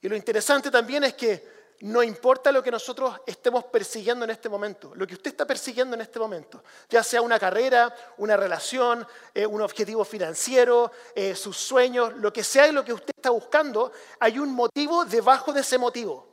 Y 0.00 0.08
lo 0.08 0.16
interesante 0.16 0.70
también 0.70 1.04
es 1.04 1.14
que 1.14 1.58
no 1.80 2.02
importa 2.02 2.50
lo 2.50 2.62
que 2.62 2.70
nosotros 2.70 3.20
estemos 3.26 3.64
persiguiendo 3.64 4.24
en 4.24 4.30
este 4.30 4.48
momento, 4.48 4.94
lo 4.96 5.06
que 5.06 5.14
usted 5.14 5.30
está 5.30 5.46
persiguiendo 5.46 5.94
en 5.94 6.00
este 6.00 6.18
momento, 6.18 6.64
ya 6.88 7.04
sea 7.04 7.22
una 7.22 7.38
carrera, 7.38 7.94
una 8.16 8.36
relación, 8.36 9.06
eh, 9.32 9.46
un 9.46 9.60
objetivo 9.60 10.04
financiero, 10.04 10.90
eh, 11.14 11.36
sus 11.36 11.56
sueños, 11.56 12.14
lo 12.16 12.32
que 12.32 12.42
sea 12.42 12.72
lo 12.72 12.84
que 12.84 12.92
usted 12.92 13.12
está 13.16 13.30
buscando, 13.30 13.92
hay 14.18 14.38
un 14.40 14.52
motivo 14.52 15.04
debajo 15.04 15.52
de 15.52 15.60
ese 15.60 15.78
motivo. 15.78 16.26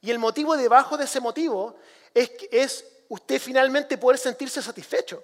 Y 0.00 0.10
el 0.10 0.18
motivo 0.18 0.56
debajo 0.56 0.96
de 0.96 1.04
ese 1.04 1.20
motivo 1.20 1.76
es, 2.12 2.32
es 2.50 2.84
usted 3.08 3.40
finalmente 3.40 3.96
poder 3.96 4.18
sentirse 4.18 4.60
satisfecho. 4.60 5.22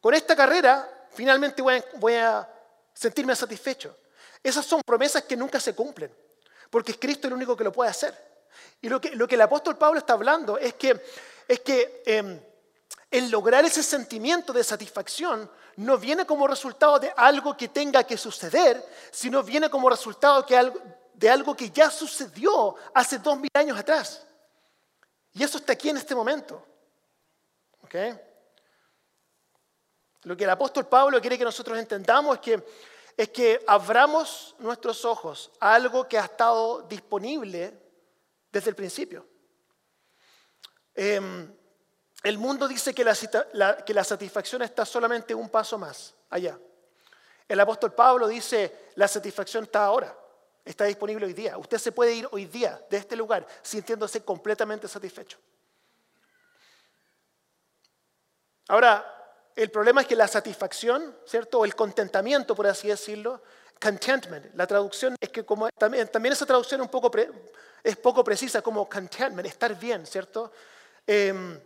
Con 0.00 0.14
esta 0.14 0.34
carrera, 0.34 1.06
finalmente 1.12 1.62
voy 1.62 2.14
a 2.14 2.48
sentirme 2.92 3.36
satisfecho. 3.36 3.96
Esas 4.42 4.64
son 4.64 4.80
promesas 4.82 5.24
que 5.24 5.36
nunca 5.36 5.60
se 5.60 5.74
cumplen 5.74 6.10
porque 6.70 6.92
es 6.92 6.98
Cristo 6.98 7.26
el 7.26 7.34
único 7.34 7.56
que 7.56 7.64
lo 7.64 7.72
puede 7.72 7.90
hacer. 7.90 8.16
Y 8.80 8.88
lo 8.88 9.00
que, 9.00 9.10
lo 9.10 9.28
que 9.28 9.34
el 9.34 9.40
apóstol 9.42 9.76
Pablo 9.76 9.98
está 9.98 10.14
hablando 10.14 10.56
es 10.56 10.74
que, 10.74 11.04
es 11.46 11.60
que 11.60 12.02
em, 12.06 12.40
el 13.10 13.30
lograr 13.30 13.64
ese 13.64 13.82
sentimiento 13.82 14.52
de 14.52 14.64
satisfacción 14.64 15.50
no 15.76 15.98
viene 15.98 16.24
como 16.24 16.46
resultado 16.46 16.98
de 16.98 17.12
algo 17.16 17.56
que 17.56 17.68
tenga 17.68 18.04
que 18.04 18.16
suceder, 18.16 18.84
sino 19.10 19.42
viene 19.42 19.68
como 19.68 19.90
resultado 19.90 20.46
de 21.14 21.28
algo 21.28 21.56
que 21.56 21.70
ya 21.70 21.90
sucedió 21.90 22.76
hace 22.94 23.18
dos 23.18 23.38
mil 23.38 23.50
años 23.54 23.78
atrás. 23.78 24.26
Y 25.32 25.42
eso 25.42 25.58
está 25.58 25.72
aquí 25.72 25.90
en 25.90 25.96
este 25.96 26.14
momento. 26.14 26.64
Lo 30.22 30.36
que 30.36 30.44
el 30.44 30.50
apóstol 30.50 30.86
Pablo 30.86 31.20
quiere 31.20 31.38
que 31.38 31.44
nosotros 31.44 31.78
entendamos 31.78 32.36
es 32.36 32.40
que 32.40 32.64
es 33.20 33.28
que 33.28 33.62
abramos 33.66 34.54
nuestros 34.60 35.04
ojos 35.04 35.50
a 35.60 35.74
algo 35.74 36.08
que 36.08 36.18
ha 36.18 36.24
estado 36.24 36.80
disponible 36.88 37.78
desde 38.50 38.70
el 38.70 38.74
principio. 38.76 39.26
Em, 40.94 41.54
el 42.22 42.38
mundo 42.38 42.66
dice 42.66 42.94
que 42.94 43.04
la, 43.04 43.14
que 43.84 43.92
la 43.92 44.04
satisfacción 44.04 44.62
está 44.62 44.86
solamente 44.86 45.34
un 45.34 45.50
paso 45.50 45.76
más 45.76 46.14
allá. 46.30 46.58
El 47.46 47.60
apóstol 47.60 47.92
Pablo 47.92 48.26
dice, 48.26 48.88
la 48.94 49.06
satisfacción 49.06 49.64
está 49.64 49.84
ahora. 49.84 50.16
está 50.64 50.84
disponible 50.84 51.26
hoy 51.26 51.34
día. 51.34 51.58
Usted 51.58 51.76
se 51.76 51.92
puede 51.92 52.14
ir 52.14 52.28
hoy 52.32 52.46
día 52.46 52.80
de 52.88 52.96
este 52.96 53.16
lugar 53.16 53.46
sintiéndose 53.60 54.24
completamente 54.24 54.88
satisfecho. 54.88 55.36
Ahora, 58.68 59.19
el 59.56 59.70
problema 59.70 60.02
es 60.02 60.06
que 60.06 60.16
la 60.16 60.28
satisfacción, 60.28 61.16
¿cierto? 61.26 61.60
O 61.60 61.64
el 61.64 61.74
contentamiento, 61.74 62.54
por 62.54 62.66
así 62.66 62.88
decirlo, 62.88 63.42
contentment, 63.80 64.54
la 64.54 64.66
traducción 64.66 65.16
es 65.20 65.30
que 65.30 65.44
como 65.44 65.68
también, 65.70 66.08
esa 66.32 66.46
traducción 66.46 66.80
un 66.80 66.88
poco 66.88 67.10
es 67.82 67.96
poco 67.96 68.22
precisa 68.22 68.62
como 68.62 68.88
contentment, 68.88 69.46
estar 69.46 69.74
bien, 69.78 70.06
¿cierto? 70.06 70.52
Em, 71.06 71.58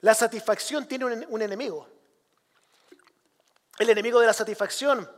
la 0.00 0.14
satisfacción 0.14 0.86
tiene 0.86 1.04
un, 1.04 1.42
enemigo. 1.42 1.88
El 3.78 3.88
enemigo 3.88 4.20
de 4.20 4.26
la 4.26 4.32
satisfacción 4.32 5.08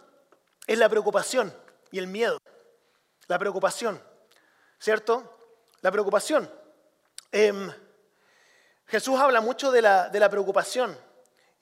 es 0.67 0.79
la 0.79 0.89
preocupación 0.89 1.55
y 1.91 1.99
el 1.99 2.07
miedo. 2.07 2.39
La 3.27 3.39
preocupación, 3.39 4.01
¿cierto? 4.79 5.39
La 5.81 5.91
preocupación. 5.91 6.51
Em, 7.33 7.73
Jesús 8.87 9.19
habla 9.19 9.41
mucho 9.41 9.73
de 9.73 9.81
la 9.83 10.29
preocupación 10.31 10.97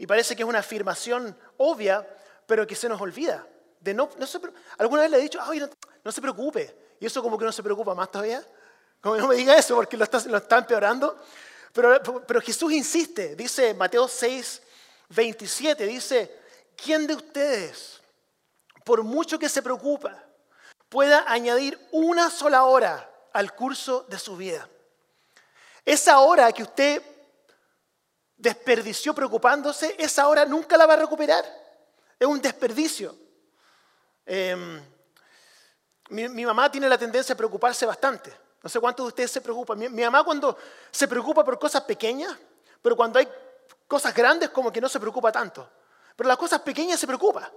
y 0.02 0.06
parece 0.08 0.34
que 0.34 0.42
es 0.42 0.48
una 0.48 0.58
afirmación 0.58 1.38
obvia, 1.58 2.04
pero 2.44 2.66
que 2.66 2.74
se 2.74 2.88
nos 2.88 3.00
olvida. 3.00 3.46
De 3.78 3.94
no, 3.94 4.10
no 4.18 4.26
alguna 4.78 5.02
vez 5.02 5.10
le 5.12 5.18
he 5.18 5.20
dicho, 5.20 5.38
no, 6.02 6.10
se 6.10 6.20
preocupe. 6.20 6.96
Y 6.98 7.06
eso 7.06 7.22
como 7.22 7.38
que 7.38 7.44
no 7.44 7.52
se 7.52 7.62
preocupa 7.62 7.94
más 7.94 8.10
todavía. 8.10 8.44
Como 9.00 9.16
no 9.16 9.28
me 9.28 9.36
diga 9.36 9.56
eso 9.56 9.76
porque 9.76 9.96
lo 9.96 10.02
está, 10.02 10.18
lo 10.26 10.38
está 10.38 10.58
empeorando. 10.58 11.16
Pero, 11.72 12.02
pero 12.26 12.40
Jesús 12.40 12.72
insiste, 12.72 13.36
dice 13.36 13.74
Mateo 13.74 14.08
6, 14.08 14.62
27, 15.10 15.86
dice, 15.86 16.36
¿quién 16.74 17.06
de 17.06 17.14
ustedes, 17.14 18.00
por 18.84 19.04
mucho 19.04 19.38
que 19.38 19.48
se 19.48 19.62
preocupa, 19.62 20.20
pueda 20.88 21.26
añadir 21.28 21.78
una 21.92 22.28
sola 22.28 22.64
hora 22.64 23.08
al 23.32 23.54
curso 23.54 24.04
de 24.08 24.18
su 24.18 24.36
vida? 24.36 24.68
Esa 25.84 26.18
hora 26.18 26.50
que 26.50 26.64
usted 26.64 27.00
desperdició 28.36 29.14
preocupándose, 29.14 29.94
esa 29.98 30.28
hora 30.28 30.44
nunca 30.44 30.76
la 30.76 30.86
va 30.86 30.94
a 30.94 30.98
recuperar. 30.98 31.44
Es 32.18 32.26
un 32.26 32.40
desperdicio. 32.40 33.16
Em, 34.24 34.80
mi, 36.10 36.44
mamá 36.44 36.70
tiene 36.70 36.88
la 36.88 36.98
tendencia 36.98 37.32
a 37.32 37.36
preocuparse 37.36 37.86
bastante. 37.86 38.32
No 38.62 38.68
sé 38.68 38.78
cuántos 38.78 39.04
de 39.06 39.08
ustedes 39.08 39.30
se 39.30 39.40
preocupan. 39.40 39.78
Mi, 39.78 39.88
mamá 39.88 40.22
cuando 40.22 40.56
se 40.90 41.08
preocupa 41.08 41.44
por 41.44 41.58
cosas 41.58 41.82
pequeñas, 41.82 42.36
pero 42.80 42.96
cuando 42.96 43.18
hay 43.18 43.28
cosas 43.88 44.14
grandes 44.14 44.50
como 44.50 44.70
que 44.70 44.80
no 44.80 44.88
se 44.88 45.00
preocupa 45.00 45.32
tanto. 45.32 45.68
Pero 46.14 46.28
las 46.28 46.36
cosas 46.36 46.60
pequeñas 46.60 47.00
se 47.00 47.06
preocupa. 47.06 47.50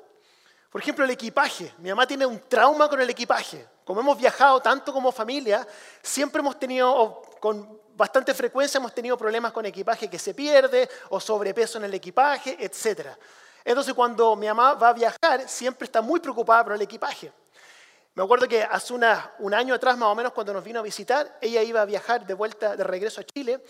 Por 0.70 0.82
ejemplo, 0.82 1.06
el 1.06 1.12
equipaje. 1.12 1.74
Mi 1.78 1.90
mamá 1.90 2.08
tiene 2.08 2.26
un 2.26 2.40
trauma 2.50 2.90
con 2.90 3.00
el 3.00 3.10
equipaje. 3.10 3.68
Como 3.84 4.02
hemos 4.02 4.18
viajado 4.18 4.60
tanto 4.62 4.92
como 4.92 5.12
familia, 5.12 5.66
siempre 6.02 6.40
hemos 6.40 6.58
tenido, 6.58 7.22
con 7.40 7.80
bastante 7.96 8.34
frecuencia 8.34 8.78
hemos 8.78 8.94
tenido 8.94 9.18
problemas 9.18 9.52
con 9.52 9.66
equipaje 9.66 10.10
que 10.10 10.20
se 10.20 10.34
pierde 10.34 10.90
o 11.10 11.20
sobrepeso 11.20 11.78
en 11.78 11.86
el 11.86 11.94
equipaje, 11.94 12.58
etc. 12.60 13.10
Entonces 13.64 13.94
cuando 13.94 14.36
mi 14.36 14.48
mamá 14.48 14.74
va 14.76 14.90
a 14.90 14.94
viajar, 14.94 15.48
siempre 15.48 15.86
está 15.86 16.02
muy 16.02 16.20
preocupada 16.20 16.64
por 16.64 16.74
el 16.74 16.82
equipaje. 16.82 17.32
Me 18.14 18.24
acuerdo 18.24 18.48
que 18.48 18.64
hace 18.64 18.94
un 18.94 19.54
año 19.54 19.74
atrás, 19.74 19.98
más 19.98 20.08
o 20.08 20.16
menos, 20.16 20.32
cuando 20.32 20.54
nos 20.54 20.64
vino 20.64 20.80
a 20.80 20.84
visitar, 20.84 21.38
ella 21.42 21.62
iba 21.62 21.82
a 21.82 21.86
viajar 21.86 22.26
de 22.26 22.34
vuelta, 22.34 22.78
de 22.78 22.84
regreso 22.84 23.20
a 23.20 23.26
Chile, 23.26 23.62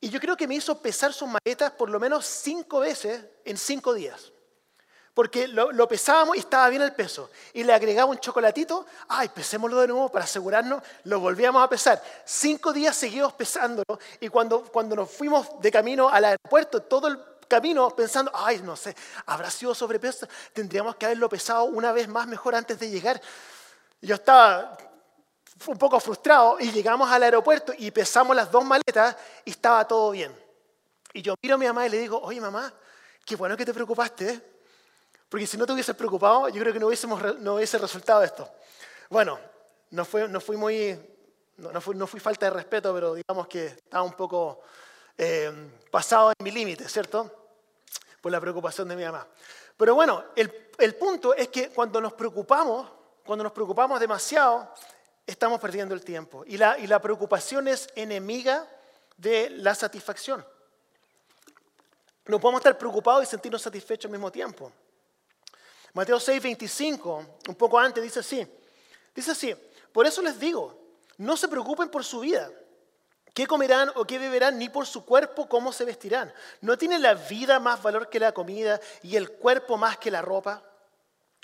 y 0.00 0.10
yo 0.10 0.18
creo 0.18 0.36
que 0.36 0.48
me 0.48 0.56
hizo 0.56 0.80
pesar 0.80 1.12
sus 1.12 1.28
maletas 1.28 1.70
por 1.72 1.88
lo 1.88 2.00
menos 2.00 2.26
cinco 2.26 2.80
veces 2.80 3.24
en 3.44 3.56
cinco 3.56 3.94
días. 3.94 4.32
Porque 5.20 5.46
lo, 5.48 5.86
pesábamos 5.86 6.34
y 6.36 6.38
estaba 6.38 6.66
bien 6.70 6.80
el 6.80 6.94
peso. 6.94 7.28
Y 7.52 7.62
le 7.62 7.74
agregaba 7.74 8.10
un 8.10 8.16
chocolatito, 8.16 8.86
ay, 9.06 9.28
pesémoslo 9.28 9.78
de 9.82 9.88
nuevo 9.88 10.08
para 10.08 10.24
asegurarnos, 10.24 10.82
lo 11.04 11.20
volvíamos 11.20 11.62
a 11.62 11.68
pesar. 11.68 12.02
Cinco 12.24 12.72
días 12.72 12.96
seguimos 12.96 13.34
pesándolo 13.34 13.98
y 14.18 14.28
cuando, 14.28 14.62
cuando 14.62 14.96
nos 14.96 15.10
fuimos 15.10 15.60
de 15.60 15.70
camino 15.70 16.08
al 16.08 16.24
aeropuerto, 16.24 16.80
todo 16.84 17.08
el 17.08 17.20
camino 17.46 17.90
pensando, 17.90 18.30
ay, 18.32 18.62
no 18.64 18.76
sé, 18.76 18.96
habrá 19.26 19.50
sido 19.50 19.74
sobrepeso, 19.74 20.26
tendríamos 20.54 20.96
que 20.96 21.04
haberlo 21.04 21.28
pesado 21.28 21.64
una 21.64 21.92
vez 21.92 22.08
más 22.08 22.26
mejor 22.26 22.54
antes 22.54 22.80
de 22.80 22.88
llegar. 22.88 23.20
Yo 24.00 24.14
estaba 24.14 24.74
un 25.66 25.76
poco 25.76 26.00
frustrado 26.00 26.56
y 26.60 26.72
llegamos 26.72 27.10
al 27.10 27.24
aeropuerto 27.24 27.74
y 27.76 27.90
pesamos 27.90 28.34
las 28.34 28.50
dos 28.50 28.64
maletas 28.64 29.16
y 29.44 29.50
estaba 29.50 29.86
todo 29.86 30.12
bien. 30.12 30.34
Y 31.12 31.20
yo 31.20 31.34
miro 31.42 31.56
a 31.56 31.58
mi 31.58 31.66
mamá 31.66 31.86
y 31.86 31.90
le 31.90 31.98
digo, 31.98 32.18
oye 32.22 32.40
mamá, 32.40 32.72
qué 33.26 33.36
bueno 33.36 33.54
que 33.54 33.66
te 33.66 33.74
preocupaste, 33.74 34.30
¿eh? 34.30 34.50
Porque 35.30 35.46
si 35.46 35.56
no 35.56 35.64
te 35.64 35.72
hubieses 35.72 35.94
preocupado, 35.94 36.48
yo 36.48 36.60
creo 36.60 36.72
que 36.72 36.80
no, 36.80 36.88
hubiésemos, 36.88 37.38
no 37.38 37.54
hubiese 37.54 37.78
resultado 37.78 38.24
esto. 38.24 38.50
Bueno, 39.08 39.38
no 39.90 40.04
fue, 40.04 40.28
no 40.28 40.40
fui 40.40 40.56
muy, 40.56 40.98
no, 41.56 41.80
fui, 41.80 41.94
no 41.94 42.08
fui 42.08 42.18
falta 42.18 42.46
de 42.46 42.50
respeto, 42.50 42.92
pero 42.92 43.14
digamos 43.14 43.46
que 43.46 43.66
estaba 43.66 44.02
un 44.02 44.14
poco 44.14 44.60
eh, 45.16 45.70
pasado 45.88 46.32
en 46.36 46.44
mi 46.44 46.50
límite, 46.50 46.88
¿cierto? 46.88 47.46
Por 48.20 48.32
la 48.32 48.40
preocupación 48.40 48.88
de 48.88 48.96
mi 48.96 49.04
mamá. 49.04 49.24
Pero 49.76 49.94
bueno, 49.94 50.24
el, 50.34 50.70
el 50.76 50.96
punto 50.96 51.32
es 51.32 51.48
que 51.48 51.70
cuando 51.70 52.00
nos 52.00 52.12
preocupamos, 52.14 52.90
cuando 53.24 53.44
nos 53.44 53.52
preocupamos 53.52 54.00
demasiado, 54.00 54.74
estamos 55.24 55.60
perdiendo 55.60 55.94
el 55.94 56.02
tiempo. 56.02 56.42
Y 56.44 56.58
la, 56.58 56.76
y 56.76 56.88
la 56.88 57.00
preocupación 57.00 57.68
es 57.68 57.88
enemiga 57.94 58.68
de 59.16 59.48
la 59.50 59.76
satisfacción. 59.76 60.44
No 62.26 62.40
podemos 62.40 62.58
estar 62.58 62.76
preocupados 62.76 63.22
y 63.22 63.26
sentirnos 63.26 63.62
satisfechos 63.62 64.06
al 64.06 64.12
mismo 64.12 64.32
tiempo. 64.32 64.72
Mateo 65.94 66.20
6, 66.20 66.42
25, 66.42 67.26
un 67.48 67.54
poco 67.54 67.78
antes, 67.78 68.02
dice 68.02 68.20
así. 68.20 68.46
Dice 69.14 69.32
así, 69.32 69.54
por 69.92 70.06
eso 70.06 70.22
les 70.22 70.38
digo, 70.38 70.78
no 71.18 71.36
se 71.36 71.48
preocupen 71.48 71.88
por 71.88 72.04
su 72.04 72.20
vida, 72.20 72.50
qué 73.34 73.46
comerán 73.46 73.90
o 73.96 74.04
qué 74.04 74.18
beberán, 74.18 74.58
ni 74.58 74.68
por 74.68 74.86
su 74.86 75.04
cuerpo 75.04 75.48
cómo 75.48 75.72
se 75.72 75.84
vestirán. 75.84 76.32
¿No 76.60 76.78
tiene 76.78 76.98
la 76.98 77.14
vida 77.14 77.58
más 77.58 77.82
valor 77.82 78.08
que 78.08 78.20
la 78.20 78.32
comida 78.32 78.80
y 79.02 79.16
el 79.16 79.30
cuerpo 79.32 79.76
más 79.76 79.98
que 79.98 80.10
la 80.10 80.22
ropa? 80.22 80.62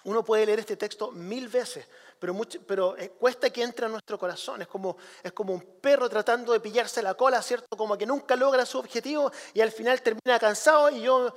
Uno 0.04 0.24
puede 0.24 0.46
leer 0.46 0.60
este 0.60 0.76
texto 0.76 1.10
mil 1.10 1.48
veces, 1.48 1.84
pero, 2.20 2.36
pero 2.64 2.96
eh, 2.96 3.10
cuesta 3.10 3.50
que 3.50 3.64
entre 3.64 3.86
a 3.86 3.88
nuestro 3.88 4.16
corazón. 4.16 4.62
Es 4.62 4.68
como, 4.68 4.96
es 5.20 5.32
como 5.32 5.52
un 5.52 5.60
perro 5.80 6.08
tratando 6.08 6.52
de 6.52 6.60
pillarse 6.60 7.02
la 7.02 7.14
cola, 7.14 7.42
¿cierto? 7.42 7.76
Como 7.76 7.98
que 7.98 8.06
nunca 8.06 8.36
logra 8.36 8.64
su 8.64 8.78
objetivo 8.78 9.32
y 9.52 9.60
al 9.60 9.72
final 9.72 10.00
termina 10.02 10.38
cansado 10.38 10.90
y 10.90 11.02
yo 11.02 11.34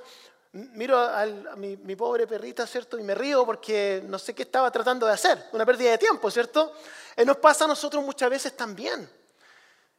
miro 0.52 0.98
a, 0.98 1.26
mi, 1.56 1.76
pobre 1.96 2.26
perrita, 2.26 2.66
¿cierto? 2.66 2.98
Y 2.98 3.02
me 3.02 3.14
río 3.14 3.46
porque 3.46 4.02
no 4.06 4.18
sé 4.18 4.34
qué 4.34 4.42
estaba 4.42 4.70
tratando 4.70 5.06
de 5.06 5.12
hacer, 5.12 5.46
una 5.52 5.64
pérdida 5.64 5.92
de 5.92 5.98
tiempo, 5.98 6.30
¿cierto? 6.30 6.72
Y 7.16 7.24
nos 7.24 7.36
pasa 7.36 7.64
a 7.64 7.68
nosotros 7.68 8.04
muchas 8.04 8.30
veces 8.30 8.56
también. 8.56 9.08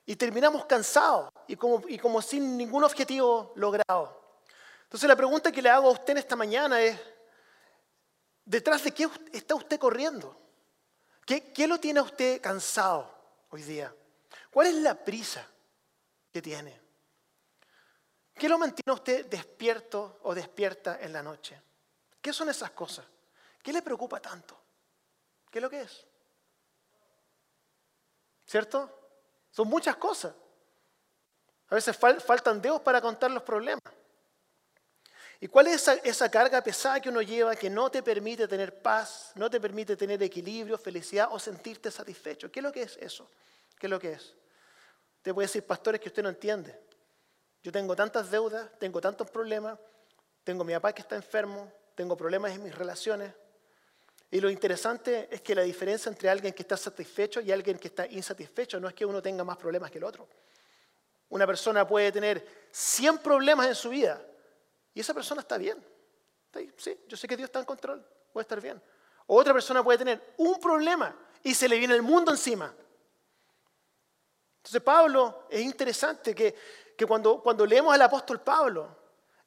Y 0.06 0.16
terminamos 0.16 0.66
cansados 0.66 1.32
y 1.48 1.56
como, 1.56 1.84
y 1.88 1.98
como 1.98 2.22
sin 2.22 2.58
ningún 2.58 2.84
objetivo 2.84 3.54
logrado. 3.56 4.20
Entonces 4.84 5.08
la 5.08 5.16
pregunta 5.16 5.52
que 5.52 5.62
le 5.62 5.70
hago 5.70 5.88
a 5.88 5.92
usted 5.92 6.12
en 6.12 6.18
esta 6.18 6.36
mañana 6.36 6.82
es, 6.82 7.00
¿detrás 8.44 8.84
de 8.84 8.92
qué 8.92 9.08
está 9.32 9.56
usted 9.56 9.80
corriendo? 9.80 10.36
¿Qué, 11.26 11.54
qué 11.54 11.68
lo 11.68 11.80
tiene 11.80 12.00
a 12.00 12.04
usted 12.04 12.42
cansado 12.42 13.10
hoy 13.52 13.62
día? 13.62 13.94
¿Cuál 14.50 14.68
es 14.68 14.76
la 14.76 14.96
prisa 14.96 15.48
que 16.34 16.42
tiene? 16.42 16.81
¿Qué 18.42 18.50
lo 18.50 18.58
mantiene 18.58 18.92
usted 18.92 19.28
despierto 19.28 20.18
o 20.24 20.34
despierta 20.34 20.98
en 21.00 21.14
la 21.14 21.22
noche? 21.22 21.62
¿Qué 22.20 22.34
son 22.34 22.50
esas 22.50 22.72
cosas? 22.72 23.06
¿Qué 23.62 23.72
le 23.72 23.84
preocupa 23.84 24.20
tanto? 24.20 24.60
¿Qué 25.52 25.60
es 25.60 25.62
lo 25.62 25.70
que 25.70 25.82
es? 25.82 26.08
¿Cierto? 28.48 28.90
Son 29.52 29.68
muchas 29.68 29.96
cosas. 29.98 30.34
A 31.70 31.76
veces 31.76 31.96
faltan 31.96 32.60
dedos 32.60 32.82
para 32.82 33.00
contar 33.00 33.30
los 33.30 33.44
problemas. 33.44 33.94
¿Y 35.40 35.48
cuál 35.48 35.68
es 35.68 35.76
esa, 35.76 35.94
esa, 35.98 36.32
carga 36.32 36.64
pesada 36.64 37.00
que 37.00 37.10
uno 37.10 37.22
lleva 37.22 37.56
que 37.56 37.70
no 37.70 37.92
te 37.92 38.02
permite 38.02 38.48
tener 38.48 38.82
paz, 38.82 39.34
no 39.36 39.52
te 39.52 39.62
permite 39.62 39.96
tener 39.96 40.24
equilibrio, 40.24 40.80
felicidad 40.80 41.28
o 41.30 41.38
sentirte 41.38 41.92
satisfecho? 41.92 42.52
¿Qué 42.52 42.60
es 42.60 42.64
lo 42.64 42.72
que 42.72 42.82
es 42.82 42.98
eso? 42.98 43.30
¿Qué 43.78 43.86
es 43.86 43.92
lo 43.92 44.00
que 44.00 44.14
es? 44.14 44.34
Te 45.22 45.32
puede 45.32 45.48
decir, 45.48 45.64
pastores, 45.64 46.02
que 46.02 46.10
usted 46.10 46.24
no 46.24 46.30
entiende. 46.30 46.90
Yo 47.64 47.72
tengo 47.72 47.96
tantas 47.96 48.32
deudas, 48.32 48.70
tengo 48.80 49.00
tantos 49.00 49.30
problemas, 49.30 49.78
tengo 50.44 50.64
mi 50.64 50.74
papá 50.74 50.94
que 50.94 51.02
está 51.02 51.16
enfermo, 51.16 51.72
tengo 51.96 52.18
problemas 52.18 52.52
en 52.54 52.64
mis 52.64 52.76
relaciones. 52.76 53.34
Y 54.32 54.40
lo 54.40 54.50
interesante 54.50 55.28
es 55.30 55.42
que 55.42 55.54
la 55.54 55.62
diferencia 55.62 56.10
entre 56.10 56.30
alguien 56.30 56.54
que 56.54 56.64
está 56.64 56.78
satisfecho 56.78 57.42
y 57.42 57.52
alguien 57.52 57.78
que 57.78 57.90
está 57.90 58.08
insatisfecho 58.08 58.80
no 58.80 58.88
es 58.88 58.94
que 58.94 59.06
uno 59.06 59.22
tenga 59.22 59.44
más 59.44 59.58
problemas 59.58 59.92
que 59.92 59.98
el 59.98 60.06
otro. 60.06 60.28
Una 61.30 61.46
persona 61.46 61.86
puede 61.86 62.12
tener 62.12 62.68
100 62.72 63.20
problemas 63.20 63.68
en 63.68 63.76
su 63.76 63.90
vida 63.90 64.22
y 64.94 65.02
esa 65.02 65.14
persona 65.14 65.42
está 65.42 65.58
bien. 65.58 65.84
Sí, 66.78 67.00
yo 67.08 67.16
sé 67.16 67.28
que 67.28 67.38
Dios 67.38 67.48
está 67.48 67.60
en 67.60 67.66
control, 67.66 68.06
puede 68.34 68.44
estar 68.44 68.60
bien. 68.60 68.82
Otra 69.28 69.54
persona 69.54 69.84
puede 69.84 70.00
tener 70.00 70.34
un 70.38 70.60
problema 70.60 71.16
y 71.44 71.54
se 71.54 71.70
le 71.70 71.78
viene 71.78 71.96
el 71.96 72.02
mundo 72.02 72.32
encima. 72.32 72.74
Entonces 74.58 74.82
Pablo 74.82 75.48
es 75.50 75.62
interesante 75.62 76.36
que 76.36 76.56
que 77.02 77.08
cuando, 77.08 77.42
cuando 77.42 77.66
leemos 77.66 77.92
al 77.96 78.02
apóstol 78.04 78.42
Pablo, 78.42 78.96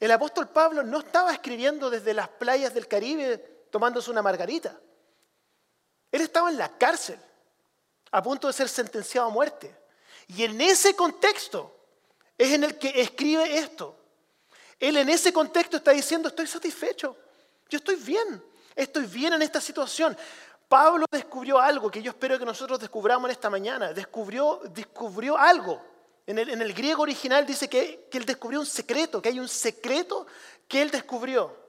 el 0.00 0.10
apóstol 0.10 0.48
Pablo 0.48 0.82
no 0.82 0.98
estaba 0.98 1.32
escribiendo 1.32 1.88
desde 1.88 2.12
las 2.12 2.28
playas 2.28 2.74
del 2.74 2.88
Caribe 2.88 3.38
tomándose 3.70 4.10
una 4.10 4.22
margarita. 4.22 4.76
Él 6.10 6.22
estaba 6.22 6.50
en 6.50 6.58
la 6.58 6.76
cárcel, 6.76 7.16
a 8.10 8.20
punto 8.20 8.48
de 8.48 8.54
ser 8.54 8.68
sentenciado 8.68 9.28
a 9.28 9.30
muerte. 9.30 9.72
Y 10.26 10.42
en 10.42 10.60
ese 10.60 10.96
contexto 10.96 11.76
es 12.36 12.50
en 12.50 12.64
el 12.64 12.76
que 12.76 13.00
escribe 13.00 13.56
esto. 13.56 14.00
Él 14.80 14.96
en 14.96 15.08
ese 15.08 15.32
contexto 15.32 15.76
está 15.76 15.92
diciendo, 15.92 16.30
estoy 16.30 16.48
satisfecho, 16.48 17.16
yo 17.68 17.78
estoy 17.78 17.94
bien, 17.94 18.44
estoy 18.74 19.06
bien 19.06 19.32
en 19.32 19.42
esta 19.42 19.60
situación. 19.60 20.16
Pablo 20.68 21.06
descubrió 21.08 21.60
algo 21.60 21.88
que 21.88 22.02
yo 22.02 22.10
espero 22.10 22.36
que 22.36 22.44
nosotros 22.44 22.80
descubramos 22.80 23.30
esta 23.30 23.48
mañana. 23.48 23.92
Descubrió, 23.92 24.60
descubrió 24.64 25.38
algo. 25.38 25.93
En 26.26 26.38
el, 26.38 26.50
en 26.50 26.62
el 26.62 26.72
griego 26.72 27.02
original 27.02 27.46
dice 27.46 27.68
que, 27.68 28.08
que, 28.10 28.18
él 28.18 28.24
descubrió 28.24 28.60
un 28.60 28.66
secreto, 28.66 29.20
que 29.20 29.28
hay 29.28 29.38
un 29.38 29.48
secreto 29.48 30.26
que 30.66 30.80
él 30.80 30.90
descubrió. 30.90 31.64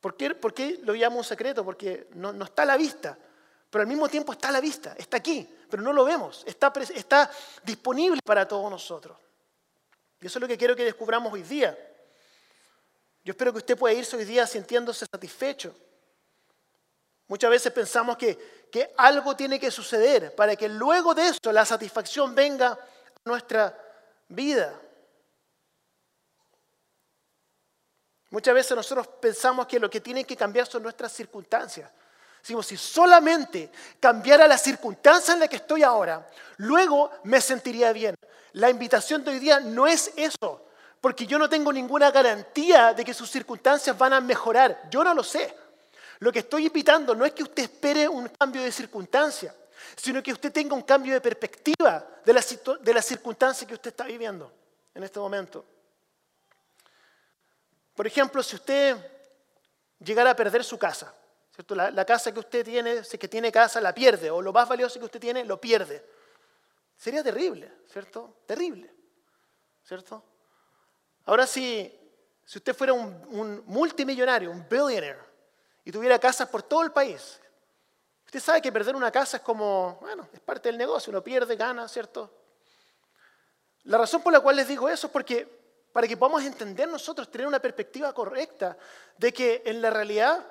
¿Por 0.00 0.16
qué, 0.16 0.80
lo 0.82 0.94
llamo 0.94 1.18
un 1.18 1.24
secreto? 1.24 1.64
Porque 1.64 2.08
no, 2.14 2.32
no, 2.32 2.46
está 2.46 2.62
a 2.62 2.66
la 2.66 2.76
vista, 2.76 3.16
pero 3.70 3.82
al 3.82 3.88
mismo 3.88 4.08
tiempo 4.08 4.32
está 4.32 4.48
a 4.48 4.52
la 4.52 4.60
vista, 4.60 4.94
está 4.98 5.18
aquí, 5.18 5.48
pero 5.70 5.80
no 5.80 5.92
lo 5.92 6.04
vemos, 6.04 6.42
está, 6.44 6.72
está 6.92 7.30
disponible 7.62 8.20
para 8.24 8.48
todos 8.48 8.68
nosotros. 8.68 9.16
Y 10.20 10.26
eso 10.26 10.38
es 10.38 10.40
lo 10.40 10.48
que 10.48 10.58
quiero 10.58 10.74
que 10.74 10.84
descubramos 10.84 11.32
hoy 11.32 11.42
día. 11.42 11.78
Yo 13.24 13.30
espero 13.30 13.52
que 13.52 13.58
usted 13.58 13.78
pueda 13.78 13.94
irse 13.94 14.16
hoy 14.16 14.24
día 14.24 14.46
sintiéndose 14.46 15.06
satisfecho. 15.06 15.72
Muchas 17.28 17.50
veces 17.50 17.72
pensamos 17.72 18.16
que, 18.16 18.68
que 18.72 18.92
algo 18.96 19.36
tiene 19.36 19.60
que 19.60 19.70
suceder 19.70 20.34
para 20.34 20.56
que 20.56 20.68
luego 20.68 21.14
de 21.14 21.28
eso 21.28 21.52
la 21.52 21.64
satisfacción 21.64 22.34
venga 22.34 22.76
nuestra 23.24 23.76
vida. 24.28 24.78
Muchas 28.30 28.54
veces 28.54 28.76
nosotros 28.76 29.06
pensamos 29.20 29.66
que 29.66 29.78
lo 29.78 29.90
que 29.90 30.00
tiene 30.00 30.24
que 30.24 30.36
cambiar 30.36 30.66
son 30.66 30.82
nuestras 30.82 31.12
circunstancias. 31.12 31.90
Decimos, 32.40 32.66
si 32.66 32.76
solamente 32.76 33.70
cambiara 34.00 34.48
la 34.48 34.58
circunstancia 34.58 35.34
en 35.34 35.40
la 35.40 35.48
que 35.48 35.56
estoy 35.56 35.82
ahora, 35.82 36.26
luego 36.56 37.10
me 37.24 37.40
sentiría 37.40 37.92
bien. 37.92 38.14
La 38.54 38.68
invitación 38.68 39.22
de 39.22 39.32
hoy 39.32 39.38
día 39.38 39.60
no 39.60 39.86
es 39.86 40.12
eso, 40.16 40.66
porque 41.00 41.26
yo 41.26 41.38
no 41.38 41.48
tengo 41.48 41.72
ninguna 41.72 42.10
garantía 42.10 42.94
de 42.94 43.04
que 43.04 43.14
sus 43.14 43.30
circunstancias 43.30 43.96
van 43.96 44.14
a 44.14 44.20
mejorar. 44.20 44.88
Yo 44.90 45.04
no 45.04 45.14
lo 45.14 45.22
sé. 45.22 45.54
Lo 46.18 46.32
que 46.32 46.40
estoy 46.40 46.66
invitando 46.66 47.14
no 47.14 47.24
es 47.24 47.32
que 47.32 47.42
usted 47.42 47.64
espere 47.64 48.08
un 48.08 48.28
cambio 48.28 48.62
de 48.62 48.72
circunstancia, 48.72 49.54
sino 49.96 50.22
que 50.22 50.32
usted 50.32 50.52
tenga 50.52 50.74
un 50.74 50.82
cambio 50.82 51.14
de 51.14 51.20
perspectiva 51.20 52.06
de 52.24 52.32
la, 52.32 52.42
de 52.80 53.02
circunstancia 53.02 53.66
que 53.66 53.74
usted 53.74 53.90
está 53.90 54.04
viviendo 54.04 54.52
en 54.94 55.02
este 55.02 55.18
momento. 55.18 55.64
Por 57.94 58.06
ejemplo, 58.06 58.42
si 58.42 58.56
usted 58.56 58.96
llegara 59.98 60.30
a 60.30 60.36
perder 60.36 60.64
su 60.64 60.78
casa, 60.78 61.14
¿cierto? 61.54 61.74
La, 61.74 61.90
la, 61.90 62.04
casa 62.04 62.32
que 62.32 62.40
usted 62.40 62.64
tiene, 62.64 63.04
si 63.04 63.18
que 63.18 63.28
tiene 63.28 63.52
casa, 63.52 63.80
la 63.80 63.94
pierde, 63.94 64.30
o 64.30 64.40
lo 64.40 64.52
más 64.52 64.68
valioso 64.68 64.98
que 64.98 65.04
usted 65.04 65.20
tiene, 65.20 65.44
lo 65.44 65.60
pierde. 65.60 66.04
Sería 66.96 67.22
terrible, 67.22 67.70
¿cierto? 67.90 68.36
Terrible, 68.46 68.90
¿cierto? 69.84 70.22
Ahora, 71.26 71.46
si, 71.46 71.92
si 72.44 72.58
usted 72.58 72.74
fuera 72.74 72.92
un, 72.92 73.24
un 73.30 73.62
multimillonario, 73.66 74.50
un 74.50 74.66
billionaire, 74.68 75.32
y 75.84 75.90
tuviera 75.90 76.18
casas 76.18 76.48
por 76.48 76.62
todo 76.62 76.82
el 76.82 76.92
país. 76.92 77.40
Usted 78.32 78.40
sabe 78.40 78.62
que 78.62 78.72
perder 78.72 78.96
una 78.96 79.10
casa 79.10 79.36
es 79.36 79.42
como, 79.42 79.98
bueno, 80.00 80.26
es 80.32 80.40
parte 80.40 80.70
del 80.70 80.78
negocio, 80.78 81.10
uno 81.10 81.22
pierde, 81.22 81.54
gana, 81.54 81.86
¿cierto? 81.86 82.30
La 83.84 83.98
razón 83.98 84.22
por 84.22 84.32
la 84.32 84.40
cual 84.40 84.56
les 84.56 84.66
digo 84.66 84.88
eso 84.88 85.08
es 85.08 85.12
porque 85.12 85.46
para 85.92 86.08
que 86.08 86.16
podamos 86.16 86.42
entender 86.42 86.88
nosotros, 86.88 87.30
tener 87.30 87.46
una 87.46 87.58
perspectiva 87.58 88.10
correcta 88.14 88.78
de 89.18 89.34
que 89.34 89.60
en 89.66 89.82
la 89.82 89.90
realidad, 89.90 90.46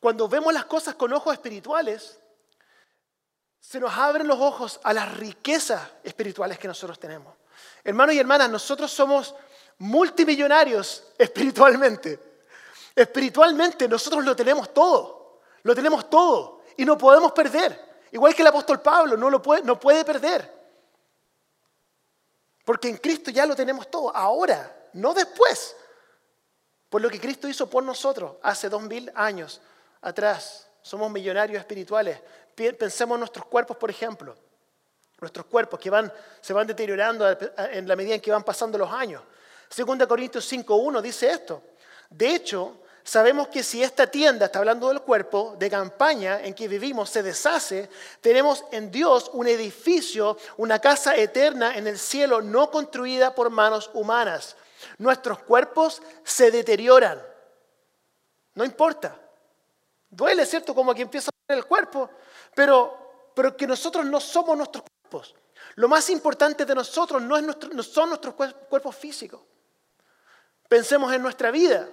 cuando 0.00 0.28
vemos 0.28 0.52
las 0.52 0.66
cosas 0.66 0.94
con 0.94 1.10
ojos 1.14 1.32
espirituales, 1.32 2.20
se 3.58 3.80
nos 3.80 3.96
abren 3.96 4.26
los 4.26 4.38
ojos 4.38 4.78
a 4.84 4.92
las 4.92 5.16
riquezas 5.16 5.80
espirituales 6.04 6.58
que 6.58 6.68
nosotros 6.68 6.98
tenemos. 6.98 7.34
Hermanos 7.82 8.16
y 8.16 8.18
hermanas, 8.18 8.50
nosotros 8.50 8.92
somos 8.92 9.34
multimillonarios 9.78 11.04
espiritualmente. 11.16 12.18
Espiritualmente 12.94 13.88
nosotros 13.88 14.22
lo 14.22 14.36
tenemos 14.36 14.74
todo, 14.74 15.40
lo 15.62 15.74
tenemos 15.74 16.10
todo 16.10 16.60
y 16.76 16.84
no 16.84 16.96
podemos 16.98 17.32
perder. 17.32 17.92
Igual 18.10 18.34
que 18.34 18.42
el 18.42 18.48
apóstol 18.48 18.80
Pablo 18.80 19.16
no, 19.16 19.30
lo 19.30 19.40
puede, 19.40 19.62
no 19.62 19.78
puede 19.78 20.04
perder. 20.04 20.62
Porque 22.64 22.88
en 22.88 22.96
Cristo 22.98 23.30
ya 23.30 23.46
lo 23.46 23.56
tenemos 23.56 23.90
todo, 23.90 24.14
ahora, 24.14 24.88
no 24.92 25.14
después. 25.14 25.76
Por 26.88 27.00
lo 27.00 27.10
que 27.10 27.18
Cristo 27.20 27.48
hizo 27.48 27.68
por 27.68 27.82
nosotros 27.82 28.36
hace 28.42 28.68
dos 28.68 28.82
mil 28.82 29.10
años 29.14 29.60
atrás. 30.02 30.68
Somos 30.82 31.10
millonarios 31.10 31.58
espirituales. 31.58 32.20
Pensemos 32.54 33.16
en 33.16 33.20
nuestros 33.20 33.46
cuerpos, 33.46 33.76
por 33.76 33.88
ejemplo. 33.88 34.36
Nuestros 35.20 35.46
cuerpos 35.46 35.80
que 35.80 35.90
se 36.40 36.52
van 36.52 36.66
deteriorando 36.66 37.26
en 37.56 37.88
la 37.88 37.96
medida 37.96 38.14
en 38.16 38.20
que 38.20 38.30
van 38.30 38.42
pasando 38.42 38.76
los 38.76 38.90
años. 38.90 39.22
Segunda 39.68 40.06
Corintios 40.06 40.52
5.1 40.52 41.00
dice 41.00 41.30
esto. 41.30 41.62
De 42.10 42.34
hecho, 42.34 42.82
sabemos 43.04 43.48
que 43.48 43.62
si 43.62 43.82
esta 43.82 44.06
tienda, 44.06 44.46
está 44.46 44.58
hablando 44.58 44.88
del 44.88 45.00
cuerpo, 45.00 45.54
de 45.58 45.70
campaña 45.70 46.40
en 46.42 46.54
que 46.54 46.68
vivimos, 46.68 47.10
se 47.10 47.22
deshace, 47.22 47.88
tenemos 48.20 48.64
en 48.70 48.90
Dios 48.90 49.30
un 49.32 49.46
edificio, 49.46 50.36
una 50.56 50.78
casa 50.78 51.16
eterna 51.16 51.76
en 51.76 51.86
el 51.86 51.98
cielo, 51.98 52.40
no 52.42 52.70
construida 52.70 53.34
por 53.34 53.50
manos 53.50 53.90
humanas. 53.94 54.56
Nuestros 54.98 55.40
cuerpos 55.40 56.02
se 56.24 56.50
deterioran. 56.50 57.22
No 58.54 58.64
importa. 58.64 59.18
Duele, 60.10 60.44
¿cierto? 60.44 60.74
Como 60.74 60.94
que 60.94 61.02
empieza 61.02 61.30
a 61.30 61.34
doler 61.48 61.64
el 61.64 61.68
cuerpo, 61.68 62.10
pero, 62.54 63.30
pero 63.34 63.56
que 63.56 63.66
nosotros 63.66 64.04
no 64.04 64.20
somos 64.20 64.56
nuestros 64.56 64.84
cuerpos. 64.84 65.34
Lo 65.76 65.88
más 65.88 66.10
importante 66.10 66.64
de 66.64 66.74
nosotros 66.74 67.22
no, 67.22 67.36
es 67.36 67.42
nuestro, 67.42 67.70
no 67.70 67.82
son 67.82 68.10
nuestros 68.10 68.34
cuerpos 68.34 68.94
físicos. 68.94 69.40
Pensemos 70.68 71.12
en 71.12 71.22
nuestra 71.22 71.50
vida 71.50 71.88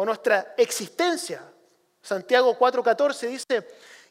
o 0.00 0.04
nuestra 0.06 0.54
existencia. 0.56 1.42
Santiago 2.00 2.58
4:14 2.58 3.28
dice, 3.28 3.68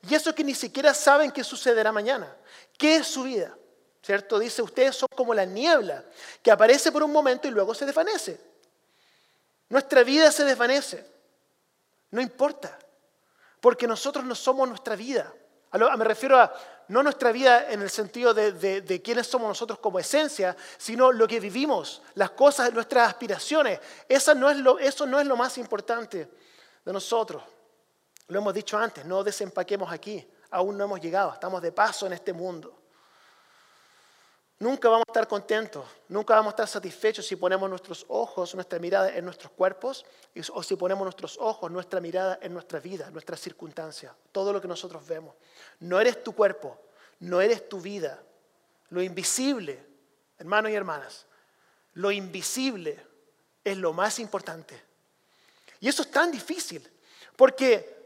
y 0.07 0.13
eso 0.13 0.35
que 0.35 0.43
ni 0.43 0.53
siquiera 0.53 0.93
saben 0.93 1.31
qué 1.31 1.43
sucederá 1.43 1.91
mañana. 1.91 2.31
¿Qué 2.77 2.97
es 2.97 3.07
su 3.07 3.23
vida? 3.23 3.57
¿Cierto? 4.03 4.37
Dice, 4.37 4.61
ustedes 4.61 4.95
son 4.95 5.09
como 5.15 5.33
la 5.33 5.45
niebla 5.45 6.03
que 6.43 6.51
aparece 6.51 6.91
por 6.91 7.01
un 7.01 7.11
momento 7.11 7.47
y 7.47 7.51
luego 7.51 7.73
se 7.73 7.87
desvanece. 7.87 8.39
Nuestra 9.67 10.03
vida 10.03 10.31
se 10.31 10.43
desvanece. 10.43 11.03
No 12.11 12.21
importa, 12.21 12.77
porque 13.59 13.87
nosotros 13.87 14.23
no 14.23 14.35
somos 14.35 14.69
nuestra 14.69 14.95
vida. 14.95 15.33
Me 15.73 16.05
refiero 16.05 16.39
a 16.39 16.53
no 16.89 17.03
nuestra 17.03 17.31
vida 17.31 17.71
en 17.71 17.81
el 17.81 17.89
sentido 17.89 18.33
de, 18.33 19.01
quiénes 19.03 19.27
somos 19.27 19.47
nosotros 19.47 19.79
como 19.79 19.99
esencia, 19.99 20.57
sino 20.77 21.11
lo 21.11 21.27
que 21.27 21.39
vivimos, 21.39 22.01
las 22.15 22.31
cosas, 22.31 22.73
nuestras 22.73 23.07
aspiraciones. 23.07 23.79
No 24.35 24.49
es 24.49 24.57
lo, 24.57 24.79
eso 24.79 25.05
no 25.05 25.19
es 25.19 25.27
lo 25.27 25.37
más 25.37 25.57
importante 25.59 26.29
de 26.83 26.93
nosotros. 26.93 27.43
Lo 28.27 28.39
hemos 28.39 28.53
dicho 28.53 28.77
antes, 28.77 29.05
no 29.05 29.23
desempaquemos 29.23 29.91
aquí. 29.91 30.27
Aún 30.51 30.77
no 30.77 30.83
hemos 30.83 30.99
llegado, 30.99 31.31
estamos 31.31 31.61
de 31.61 31.71
paso 31.71 32.07
en 32.07 32.13
este 32.13 32.33
mundo. 32.33 32.75
Nunca 34.59 34.89
vamos 34.89 35.05
a 35.07 35.11
estar 35.11 35.27
contentos, 35.27 35.85
nunca 36.09 36.35
vamos 36.35 36.47
a 36.47 36.55
estar 36.55 36.67
satisfechos 36.67 37.25
si 37.25 37.37
ponemos 37.37 37.69
nuestros 37.69 38.05
ojos, 38.09 38.53
nuestra 38.55 38.77
mirada 38.77 39.15
en 39.15 39.23
nuestros 39.23 39.53
cuerpos 39.53 40.05
o 40.53 40.61
si 40.61 40.75
ponemos 40.75 41.05
nuestros 41.05 41.37
ojos, 41.39 41.71
nuestra 41.71 42.01
mirada 42.01 42.37
en 42.41 42.53
nuestra 42.53 42.79
vida, 42.79 43.09
nuestras 43.09 43.39
circunstancias, 43.39 44.13
todo 44.33 44.51
lo 44.51 44.59
que 44.59 44.67
nosotros 44.67 45.07
vemos. 45.07 45.33
No 45.79 45.99
eres 46.01 46.21
tu 46.23 46.33
cuerpo, 46.33 46.77
no 47.21 47.39
eres 47.39 47.69
tu 47.69 47.79
vida. 47.79 48.21
Lo 48.89 49.01
invisible, 49.01 49.79
hermanos 50.37 50.71
y 50.71 50.75
hermanas, 50.75 51.25
lo 51.93 52.11
invisible 52.11 53.01
es 53.63 53.77
lo 53.77 53.93
más 53.93 54.19
importante. 54.19 54.81
Y 55.79 55.87
eso 55.87 56.01
es 56.01 56.11
tan 56.11 56.31
difícil, 56.31 56.85
porque 57.37 57.99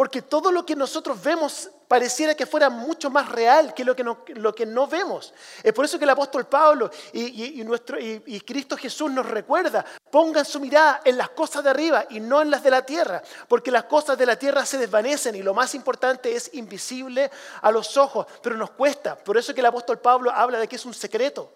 porque 0.00 0.22
todo 0.22 0.50
lo 0.50 0.64
que 0.64 0.74
nosotros 0.74 1.22
vemos 1.22 1.68
pareciera 1.90 2.36
que 2.36 2.46
fuera 2.46 2.70
mucho 2.70 3.10
más 3.10 3.28
real 3.30 3.74
que 3.74 3.82
lo 3.82 3.96
que 3.96 4.04
no, 4.04 4.22
lo 4.28 4.54
que 4.54 4.64
no 4.64 4.86
vemos. 4.86 5.34
Es 5.60 5.72
por 5.72 5.84
eso 5.84 5.98
que 5.98 6.04
el 6.04 6.10
apóstol 6.10 6.46
Pablo 6.46 6.88
y, 7.12 7.64
nuestro, 7.64 7.98
y 7.98 8.40
Cristo 8.42 8.76
Jesús 8.76 9.10
nos 9.10 9.26
recuerda, 9.26 9.84
pongan 10.08 10.44
su 10.44 10.60
mirada 10.60 11.00
en 11.04 11.18
las 11.18 11.30
cosas 11.30 11.64
de 11.64 11.70
arriba 11.70 12.06
y 12.08 12.20
no 12.20 12.42
en 12.42 12.50
las 12.52 12.62
de 12.62 12.70
la 12.70 12.86
tierra, 12.86 13.20
porque 13.48 13.72
las 13.72 13.86
cosas 13.86 14.16
de 14.16 14.24
la 14.24 14.36
tierra 14.36 14.64
se 14.64 14.78
desvanecen 14.78 15.34
y 15.34 15.42
lo 15.42 15.52
más 15.52 15.74
importante 15.74 16.32
es 16.32 16.54
invisible 16.54 17.28
a 17.60 17.72
los 17.72 17.96
ojos, 17.96 18.24
pero 18.40 18.56
nos 18.56 18.70
cuesta. 18.70 19.16
Por 19.16 19.36
eso 19.36 19.52
que 19.52 19.58
el 19.58 19.66
apóstol 19.66 19.98
Pablo 19.98 20.30
habla 20.30 20.60
de 20.60 20.68
que 20.68 20.76
es 20.76 20.84
un 20.86 20.94
secreto, 20.94 21.52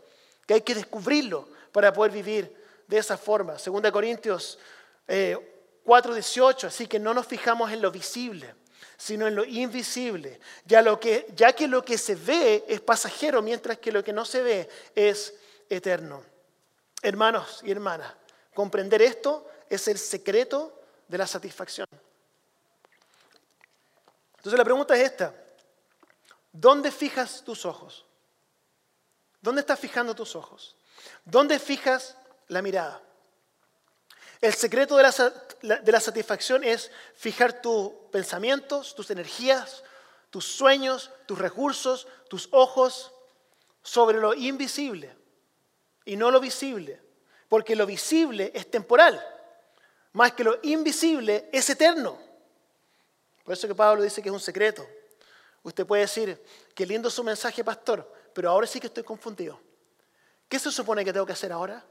que 0.49 0.55
hay 0.55 0.63
que 0.63 0.75
descubrirlo 0.75 1.49
para 1.71 1.93
poder 1.93 2.11
vivir 2.11 2.53
de 2.89 2.99
esa 2.99 3.17
forma. 3.17 3.57
Segunda 3.57 3.93
Corintios 3.93 4.59
eh, 5.07 5.39
4.18, 5.87 6.65
así 6.65 6.89
que 6.89 6.99
no 6.99 7.15
nos 7.15 7.25
fijamos 7.25 7.71
en 7.71 7.81
lo 7.81 7.93
visible, 7.93 8.53
sino 9.05 9.29
en 9.29 9.35
lo 9.35 9.45
invisible, 9.45 10.41
ya, 10.65 10.83
que, 10.99 11.27
que 11.55 11.69
lo 11.69 11.85
que 11.85 11.99
se 11.99 12.15
ve 12.15 12.65
es 12.67 12.81
pasajero, 12.81 13.43
mientras 13.43 13.77
que 13.77 13.93
lo 13.93 14.03
que 14.03 14.15
no 14.15 14.25
se 14.25 14.43
ve 14.43 14.69
es 14.95 15.35
eterno. 15.69 16.25
Hermanos 17.03 17.61
y 17.65 17.71
hermanas, 17.71 18.11
comprender 18.55 19.03
esto 19.03 19.47
es 19.69 19.89
el 19.89 19.99
secreto 19.99 20.81
de 21.07 21.19
la 21.19 21.27
satisfacción. 21.27 21.87
Entonces 24.39 24.57
la 24.57 24.65
pregunta 24.65 24.97
es 24.97 25.03
esta. 25.03 25.35
¿Dónde 26.51 26.91
fijas 26.91 27.45
tus 27.45 27.67
ojos? 27.67 28.07
¿Dónde 29.43 29.61
estás 29.61 29.79
fijando 29.79 30.15
tus 30.15 30.35
ojos? 30.35 30.77
¿Dónde 31.27 31.59
fijas 31.59 32.17
la 32.49 32.63
mirada? 32.63 33.03
El 34.45 34.53
secreto 34.53 34.99
de 34.99 35.03
la, 35.63 36.01
satisfacción 36.01 36.65
es 36.65 36.91
fijar 37.17 37.63
tus 37.63 37.93
pensamientos, 38.13 38.95
tus 38.95 39.11
energías, 39.11 39.83
tus 40.29 40.45
sueños, 40.45 41.11
tus 41.25 41.39
recursos, 41.39 42.07
tus 42.29 42.51
ojos 42.51 43.11
sobre 43.83 44.19
lo 44.19 44.35
invisible 44.35 45.17
y 46.05 46.17
no 46.17 46.31
lo 46.31 46.41
visible. 46.41 47.01
Porque 47.49 47.75
lo 47.75 47.87
visible 47.87 48.53
es 48.55 48.71
temporal, 48.71 49.19
más 50.13 50.35
que 50.35 50.45
lo 50.45 50.59
invisible 50.63 51.49
es 51.51 51.71
eterno. 51.71 52.19
Por 53.45 53.55
eso 53.55 53.67
que 53.67 53.75
Pablo 53.75 54.03
dice 54.03 54.21
que 54.21 54.29
es 54.29 54.35
un 54.35 54.41
secreto. 54.41 54.87
Usted 55.63 55.87
puede 55.87 56.03
decir, 56.03 56.39
qué 56.75 56.85
lindo 56.85 57.09
su 57.09 57.25
mensaje, 57.25 57.65
pastor, 57.65 58.13
pero 58.35 58.51
ahora 58.51 58.67
sí 58.67 58.79
que 58.79 58.89
estoy 58.89 59.05
confundido. 59.05 59.59
¿Qué 60.51 60.59
se 60.59 60.71
supone 60.71 61.03
que 61.03 61.15
tengo 61.15 61.25
que 61.25 61.33
hacer 61.33 61.51
ahora? 61.51 61.83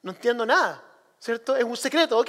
No 0.00 0.12
entiendo 0.12 0.46
nada. 0.46 0.92
¿Cierto? 1.24 1.56
Es 1.56 1.64
un 1.64 1.76
secreto, 1.76 2.18
ok, 2.18 2.28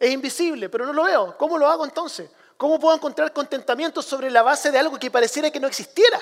es 0.00 0.10
invisible, 0.10 0.68
pero 0.68 0.84
no 0.84 0.92
lo 0.92 1.04
veo. 1.04 1.38
¿Cómo 1.38 1.56
lo 1.56 1.68
hago 1.68 1.84
entonces? 1.84 2.28
¿Cómo 2.56 2.80
puedo 2.80 2.96
encontrar 2.96 3.32
contentamiento 3.32 4.02
sobre 4.02 4.30
la 4.30 4.42
base 4.42 4.72
de 4.72 4.80
algo 4.80 4.98
que 4.98 5.12
pareciera 5.12 5.48
que 5.52 5.60
no 5.60 5.68
existiera? 5.68 6.20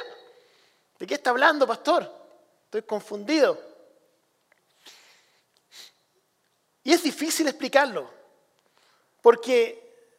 ¿De 0.99 1.07
qué 1.07 1.15
está 1.15 1.31
hablando, 1.31 1.67
pastor? 1.67 2.13
Estoy 2.65 2.83
confundido. 2.83 3.59
Y 6.83 6.93
es 6.93 7.03
difícil 7.03 7.49
explicarlo, 7.49 8.11
porque, 9.23 10.13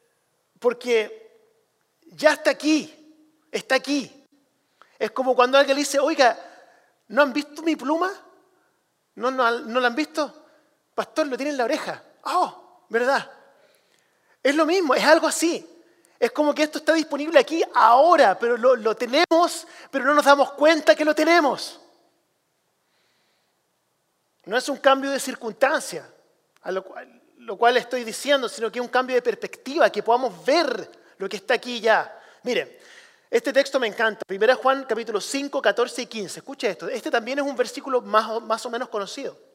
porque 0.60 1.38
ya 2.06 2.34
está 2.34 2.50
aquí, 2.50 2.92
está 3.52 3.76
aquí. 3.76 4.26
Es 4.98 5.12
como 5.12 5.36
cuando 5.36 5.60
alguien 5.60 5.76
le 5.76 5.82
dice, 5.82 6.00
oiga, 6.00 6.36
¿no 7.10 7.22
han 7.22 7.32
visto 7.32 7.62
mi 7.62 7.76
pluma? 7.76 8.12
¿No, 9.16 9.30
no, 9.30 9.52
no 9.52 9.80
la 9.80 9.88
han 9.88 9.96
visto? 9.96 10.41
Pastor, 10.94 11.28
lo 11.28 11.38
tiene 11.38 11.52
en 11.52 11.58
la 11.58 11.66
oreja. 11.66 12.04
Oh, 12.24 12.86
¿verdad? 12.90 13.30
Es 14.44 14.56
lo 14.56 14.66
mismo, 14.66 14.94
es 14.96 15.04
algo 15.04 15.28
así. 15.28 15.68
Es 16.20 16.32
como 16.32 16.54
que 16.54 16.64
esto 16.64 16.78
está 16.78 16.94
disponible 16.94 17.40
aquí 17.40 17.64
ahora, 17.74 18.38
pero 18.38 18.56
lo, 18.58 18.96
tenemos, 18.96 19.68
pero 19.90 20.06
no 20.06 20.14
nos 20.14 20.26
damos 20.26 20.52
cuenta 20.52 20.96
que 20.96 21.06
lo 21.06 21.16
tenemos. 21.16 21.80
No 24.46 24.58
es 24.58 24.70
un 24.70 24.78
cambio 24.78 25.10
de 25.10 25.20
circunstancia, 25.20 26.08
a 26.62 26.72
lo 26.72 26.84
cual, 26.84 27.22
lo 27.38 27.58
cual 27.58 27.78
estoy 27.78 28.04
diciendo, 28.04 28.48
sino 28.50 28.72
que 28.72 28.80
es 28.80 28.86
un 28.86 28.92
cambio 28.92 29.16
de 29.16 29.22
perspectiva, 29.22 29.90
que 29.90 30.04
podamos 30.04 30.46
ver 30.46 30.92
lo 31.18 31.28
que 31.28 31.38
está 31.38 31.56
aquí 31.56 31.80
ya. 31.80 32.20
Mire, 32.44 32.80
este 33.30 33.54
texto 33.54 33.80
me 33.80 33.88
encanta. 33.88 34.22
1 34.30 34.56
Juan 34.58 34.84
capítulo 34.84 35.22
5, 35.22 35.62
14 35.62 36.02
y 36.02 36.06
15. 36.06 36.40
Escuche 36.40 36.70
esto. 36.70 36.90
Este 36.90 37.10
también 37.10 37.40
es 37.40 37.46
un 37.46 37.56
versículo 37.56 38.02
más, 38.02 38.42
más 38.44 38.66
o 38.66 38.70
menos 38.70 38.90
conocido. 38.90 39.51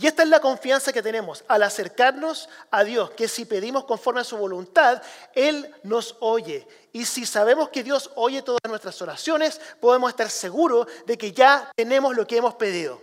Y 0.00 0.06
esta 0.06 0.22
es 0.22 0.28
la 0.28 0.40
confianza 0.40 0.92
que 0.92 1.02
tenemos 1.02 1.44
al 1.48 1.62
acercarnos 1.64 2.48
a 2.70 2.84
Dios, 2.84 3.10
que 3.10 3.26
si 3.26 3.44
pedimos 3.44 3.84
conforme 3.84 4.20
a 4.20 4.24
su 4.24 4.36
voluntad, 4.36 5.02
Él 5.34 5.74
nos 5.82 6.16
oye. 6.20 6.66
Y 6.92 7.04
si 7.04 7.26
sabemos 7.26 7.70
que 7.70 7.82
Dios 7.82 8.10
oye 8.14 8.42
todas 8.42 8.60
nuestras 8.68 9.00
oraciones, 9.02 9.60
podemos 9.80 10.10
estar 10.10 10.30
seguros 10.30 10.86
de 11.04 11.18
que 11.18 11.32
ya 11.32 11.72
tenemos 11.74 12.14
lo 12.16 12.26
que 12.26 12.36
hemos 12.36 12.54
pedido. 12.54 13.02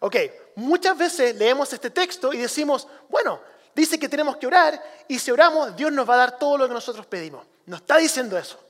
Ok, 0.00 0.16
muchas 0.54 0.96
veces 0.96 1.34
leemos 1.34 1.72
este 1.72 1.90
texto 1.90 2.32
y 2.32 2.38
decimos, 2.38 2.86
bueno, 3.08 3.40
dice 3.74 3.98
que 3.98 4.08
tenemos 4.08 4.36
que 4.36 4.46
orar 4.46 4.80
y 5.08 5.18
si 5.18 5.32
oramos, 5.32 5.74
Dios 5.74 5.90
nos 5.90 6.08
va 6.08 6.14
a 6.14 6.18
dar 6.18 6.38
todo 6.38 6.56
lo 6.56 6.68
que 6.68 6.74
nosotros 6.74 7.04
pedimos. 7.06 7.44
No 7.66 7.76
está 7.76 7.96
diciendo 7.96 8.38
eso. 8.38 8.60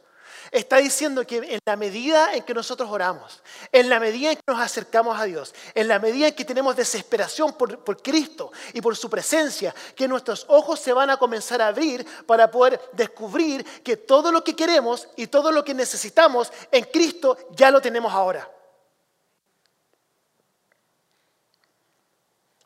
Está 0.50 0.78
diciendo 0.78 1.26
que 1.26 1.36
en 1.36 1.60
la 1.66 1.76
medida 1.76 2.34
en 2.34 2.42
que 2.42 2.54
nosotros 2.54 2.88
oramos, 2.90 3.42
en 3.70 3.88
la 3.88 4.00
medida 4.00 4.30
en 4.30 4.36
que 4.36 4.42
nos 4.46 4.60
acercamos 4.60 5.18
a 5.18 5.24
Dios, 5.24 5.54
en 5.74 5.88
la 5.88 5.98
medida 5.98 6.28
en 6.28 6.34
que 6.34 6.44
tenemos 6.44 6.74
desesperación 6.74 7.52
por, 7.52 8.02
Cristo 8.02 8.50
y 8.72 8.80
por 8.80 8.96
su 8.96 9.10
presencia, 9.10 9.74
que 9.94 10.08
nuestros 10.08 10.46
ojos 10.48 10.80
se 10.80 10.92
van 10.92 11.10
a 11.10 11.18
comenzar 11.18 11.60
a 11.60 11.68
abrir 11.68 12.06
para 12.24 12.50
poder 12.50 12.80
descubrir 12.92 13.64
que 13.82 13.98
todo 13.98 14.32
lo 14.32 14.42
que 14.42 14.56
queremos 14.56 15.08
y 15.16 15.26
todo 15.26 15.52
lo 15.52 15.62
que 15.64 15.74
necesitamos 15.74 16.50
en 16.72 16.84
Cristo 16.84 17.36
ya 17.50 17.70
lo 17.70 17.82
tenemos 17.82 18.12
ahora. 18.12 18.50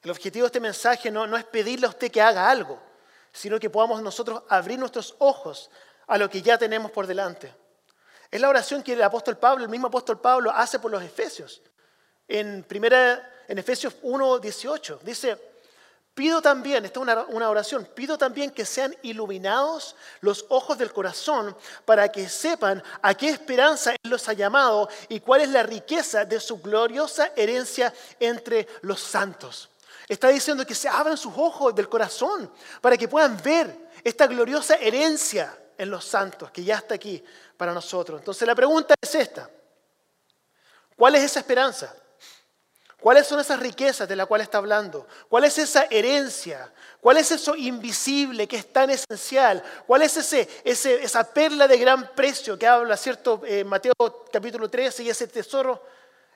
El 0.03 0.11
objetivo 0.11 0.45
de 0.45 0.49
este 0.49 0.61
mensaje 0.61 1.11
no, 1.11 1.27
no 1.27 1.37
es 1.37 1.45
pedirle 1.45 1.87
a 1.87 1.91
usted 1.91 2.11
que 2.11 2.21
haga 2.21 2.49
algo, 2.49 2.81
sino 3.33 3.59
que 3.59 3.71
podamos 3.71 4.03
nosotros 4.03 4.43
abrir 4.49 4.79
nuestros 4.79 5.17
ojos 5.19 5.71
a 6.07 6.19
lo 6.19 6.29
que 6.29 6.43
ya 6.43 6.59
tenemos 6.59 6.91
por 6.91 7.07
delante. 7.07 7.62
Es 8.33 8.41
la 8.41 8.49
oración 8.49 8.83
que 8.83 8.95
el 8.95 9.03
apóstol 9.03 9.37
Pablo, 9.37 9.63
el 9.63 9.71
mismo 9.71 9.89
apóstol 9.89 10.19
Pablo, 10.19 10.51
hace 10.51 10.79
por 10.79 10.91
los 10.91 11.03
Efesios. 11.03 11.61
En, 12.27 12.65
primera, 12.65 13.31
en 13.47 13.59
Efesios 13.59 13.95
1, 14.01 14.39
18, 14.39 15.01
dice, 15.03 15.37
pido 16.15 16.41
también, 16.41 16.83
esta 16.87 16.99
es 16.99 17.03
una, 17.03 17.25
una 17.25 17.51
oración, 17.51 17.87
pido 17.95 18.17
también 18.17 18.51
que 18.51 18.65
sean 18.65 18.97
iluminados 19.03 19.97
los 20.23 20.47
ojos 20.49 20.79
del 20.79 20.95
corazón 20.95 21.55
para 21.85 22.11
que 22.11 22.27
sepan 22.27 22.83
a 23.03 23.15
qué 23.15 23.29
esperanza 23.29 23.93
Él 23.93 24.11
los 24.11 24.27
ha 24.31 24.33
llamado 24.33 24.89
y 25.11 25.21
cuál 25.21 25.43
es 25.43 25.51
la 25.51 25.63
riqueza 25.63 26.25
de 26.25 26.41
su 26.41 26.59
gloriosa 26.63 27.33
herencia 27.37 27.93
entre 28.19 28.67
los 28.81 28.99
santos. 28.99 29.69
Está 30.09 30.29
diciendo 30.29 30.65
que 30.65 30.75
se 30.75 30.89
abran 30.89 31.19
sus 31.19 31.35
ojos 31.37 31.75
del 31.75 31.91
corazón 31.91 32.51
para 32.81 32.97
que 32.97 33.09
puedan 33.09 33.37
ver 33.43 33.91
esta 34.03 34.27
gloriosa 34.27 34.77
herencia 34.77 35.55
en 35.79 35.91
los 35.91 36.05
santos 36.05 36.51
que 36.51 36.65
ya 36.65 36.77
está 36.77 36.95
aquí 36.95 37.23
para 37.57 37.73
nosotros. 37.73 38.21
Entonces 38.21 38.47
la 38.47 38.55
pregunta 38.55 38.95
es 39.01 39.15
esta. 39.15 39.49
¿Cuál 40.97 41.15
es 41.17 41.25
esa 41.25 41.41
esperanza? 41.41 41.95
¿Cuáles 43.03 43.27
son 43.27 43.41
esas 43.41 43.59
riquezas 43.59 44.09
de 44.09 44.15
las 44.15 44.29
cuales 44.29 44.45
está 44.45 44.59
hablando? 44.59 45.09
¿Cuál 45.29 45.43
es 45.43 45.59
esa 45.59 45.87
herencia? 45.91 46.73
¿Cuál 47.01 47.17
es 47.17 47.33
eso 47.33 47.57
invisible 47.57 48.47
que 48.47 48.59
es 48.59 48.73
tan 48.73 48.91
esencial? 48.91 49.61
¿Cuál 49.89 50.03
es 50.03 50.17
ese, 50.17 50.49
esa 50.63 51.25
perla 51.25 51.67
de 51.67 51.79
gran 51.79 52.15
precio 52.15 52.57
que 52.57 52.69
habla, 52.69 52.97
¿cierto? 52.97 53.43
Eh, 53.45 53.65
Mateo 53.65 53.93
capítulo 54.33 54.71
13 54.71 55.03
y 55.03 55.11
ese 55.11 55.27
tesoro 55.27 55.85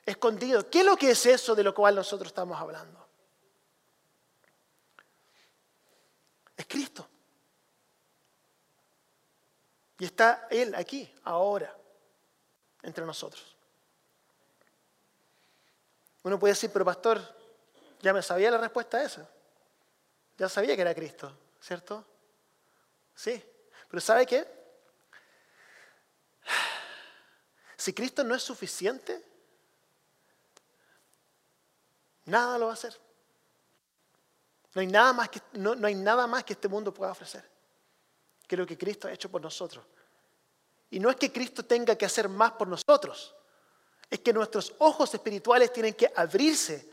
escondido. 0.05 0.69
¿Qué 0.69 0.79
es 0.79 0.85
lo 0.85 0.97
que 0.97 1.11
es 1.11 1.25
eso 1.25 1.55
de 1.55 1.63
lo 1.63 1.73
cual 1.73 1.95
nosotros 1.95 2.27
estamos 2.27 2.59
hablando? 2.59 3.07
Es 6.57 6.65
Cristo. 6.65 7.07
Y 9.99 10.05
está 10.05 10.47
Él 10.49 10.75
aquí, 10.75 11.11
ahora, 11.23 11.75
entre 12.83 13.05
nosotros. 13.05 13.55
Uno 16.23 16.37
puede 16.37 16.53
decir, 16.53 16.69
pero 16.71 16.85
pastor, 16.85 17.21
ya 18.01 18.13
me 18.13 18.21
sabía 18.21 18.51
la 18.51 18.57
respuesta 18.57 18.97
a 18.97 19.03
esa. 19.03 19.27
Ya 20.37 20.47
sabía 20.49 20.75
que 20.75 20.81
era 20.81 20.93
Cristo, 20.93 21.35
¿cierto? 21.59 22.05
Sí. 23.15 23.43
Pero 23.89 24.01
¿sabe 24.01 24.25
qué? 24.25 24.45
Si 27.75 27.93
Cristo 27.93 28.23
no 28.23 28.35
es 28.35 28.43
suficiente, 28.43 29.23
nada 32.25 32.57
lo 32.57 32.65
va 32.65 32.71
a 32.71 32.73
hacer. 32.73 32.99
No 34.73 34.81
hay 34.81 34.87
nada 34.87 35.13
más 35.13 35.29
que, 35.29 35.41
no, 35.53 35.73
no 35.73 35.87
hay 35.87 35.95
nada 35.95 36.27
más 36.27 36.43
que 36.43 36.53
este 36.53 36.67
mundo 36.67 36.93
pueda 36.93 37.11
ofrecer 37.11 37.56
que 38.47 38.57
lo 38.57 38.65
que 38.65 38.77
Cristo 38.77 39.07
ha 39.07 39.11
hecho 39.11 39.29
por 39.29 39.41
nosotros. 39.41 39.85
Y 40.89 40.99
no 40.99 41.09
es 41.09 41.17
que 41.17 41.31
Cristo 41.31 41.63
tenga 41.65 41.95
que 41.95 42.05
hacer 42.05 42.29
más 42.29 42.53
por 42.53 42.67
nosotros, 42.67 43.35
es 44.09 44.19
que 44.19 44.31
nuestros 44.31 44.73
ojos 44.79 45.13
espirituales 45.13 45.73
tienen 45.73 45.93
que 45.93 46.11
abrirse 46.15 46.89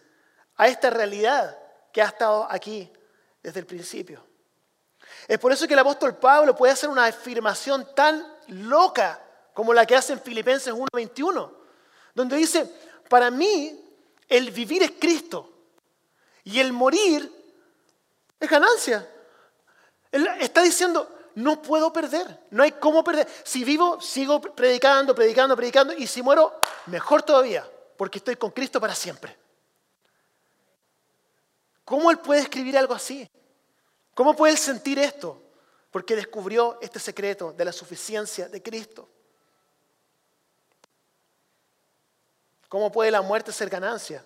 a 0.56 0.66
esta 0.66 0.90
realidad 0.90 1.56
que 1.92 2.02
ha 2.02 2.06
estado 2.06 2.46
aquí 2.50 2.90
desde 3.40 3.60
el 3.60 3.66
principio. 3.66 4.24
Es 5.28 5.38
por 5.38 5.52
eso 5.52 5.68
que 5.68 5.74
el 5.74 5.78
apóstol 5.78 6.16
Pablo 6.16 6.56
puede 6.56 6.72
hacer 6.72 6.88
una 6.88 7.04
afirmación 7.04 7.94
tan 7.94 8.26
loca 8.48 9.22
como 9.52 9.72
la 9.72 9.86
que 9.86 9.94
hace 9.94 10.14
en 10.14 10.20
Filipenses 10.20 10.74
1:21, 10.74 11.52
donde 12.14 12.36
dice, 12.36 12.68
para 13.08 13.30
mí 13.30 13.80
el 14.28 14.50
vivir 14.50 14.82
es 14.82 14.92
Cristo 14.98 15.52
y 16.42 16.58
el 16.58 16.72
morir 16.72 17.30
es 18.40 18.50
ganancia. 18.50 19.08
Él 20.10 20.26
está 20.40 20.62
diciendo, 20.62 21.13
no 21.34 21.60
puedo 21.60 21.92
perder, 21.92 22.40
no 22.50 22.62
hay 22.62 22.72
cómo 22.72 23.02
perder. 23.02 23.28
Si 23.44 23.64
vivo, 23.64 24.00
sigo 24.00 24.40
predicando, 24.40 25.14
predicando, 25.14 25.56
predicando, 25.56 25.92
y 25.92 26.06
si 26.06 26.22
muero, 26.22 26.60
mejor 26.86 27.22
todavía, 27.22 27.68
porque 27.96 28.18
estoy 28.18 28.36
con 28.36 28.50
Cristo 28.50 28.80
para 28.80 28.94
siempre. 28.94 29.36
¿Cómo 31.84 32.10
él 32.10 32.18
puede 32.18 32.42
escribir 32.42 32.78
algo 32.78 32.94
así? 32.94 33.28
¿Cómo 34.14 34.34
puede 34.34 34.52
él 34.52 34.58
sentir 34.58 34.98
esto? 34.98 35.42
Porque 35.90 36.16
descubrió 36.16 36.78
este 36.80 36.98
secreto 36.98 37.52
de 37.52 37.64
la 37.64 37.72
suficiencia 37.72 38.48
de 38.48 38.62
Cristo. 38.62 39.08
¿Cómo 42.68 42.90
puede 42.90 43.10
la 43.10 43.22
muerte 43.22 43.52
ser 43.52 43.68
ganancia? 43.68 44.24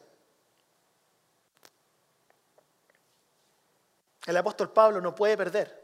El 4.26 4.36
apóstol 4.36 4.70
Pablo 4.70 5.00
no 5.00 5.14
puede 5.14 5.36
perder. 5.36 5.77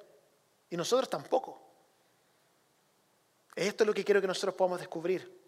Y 0.70 0.76
nosotros 0.76 1.08
tampoco. 1.08 1.60
Esto 3.54 3.84
es 3.84 3.86
lo 3.86 3.94
que 3.94 4.04
quiero 4.04 4.20
que 4.20 4.26
nosotros 4.26 4.54
podamos 4.54 4.80
descubrir. 4.80 5.44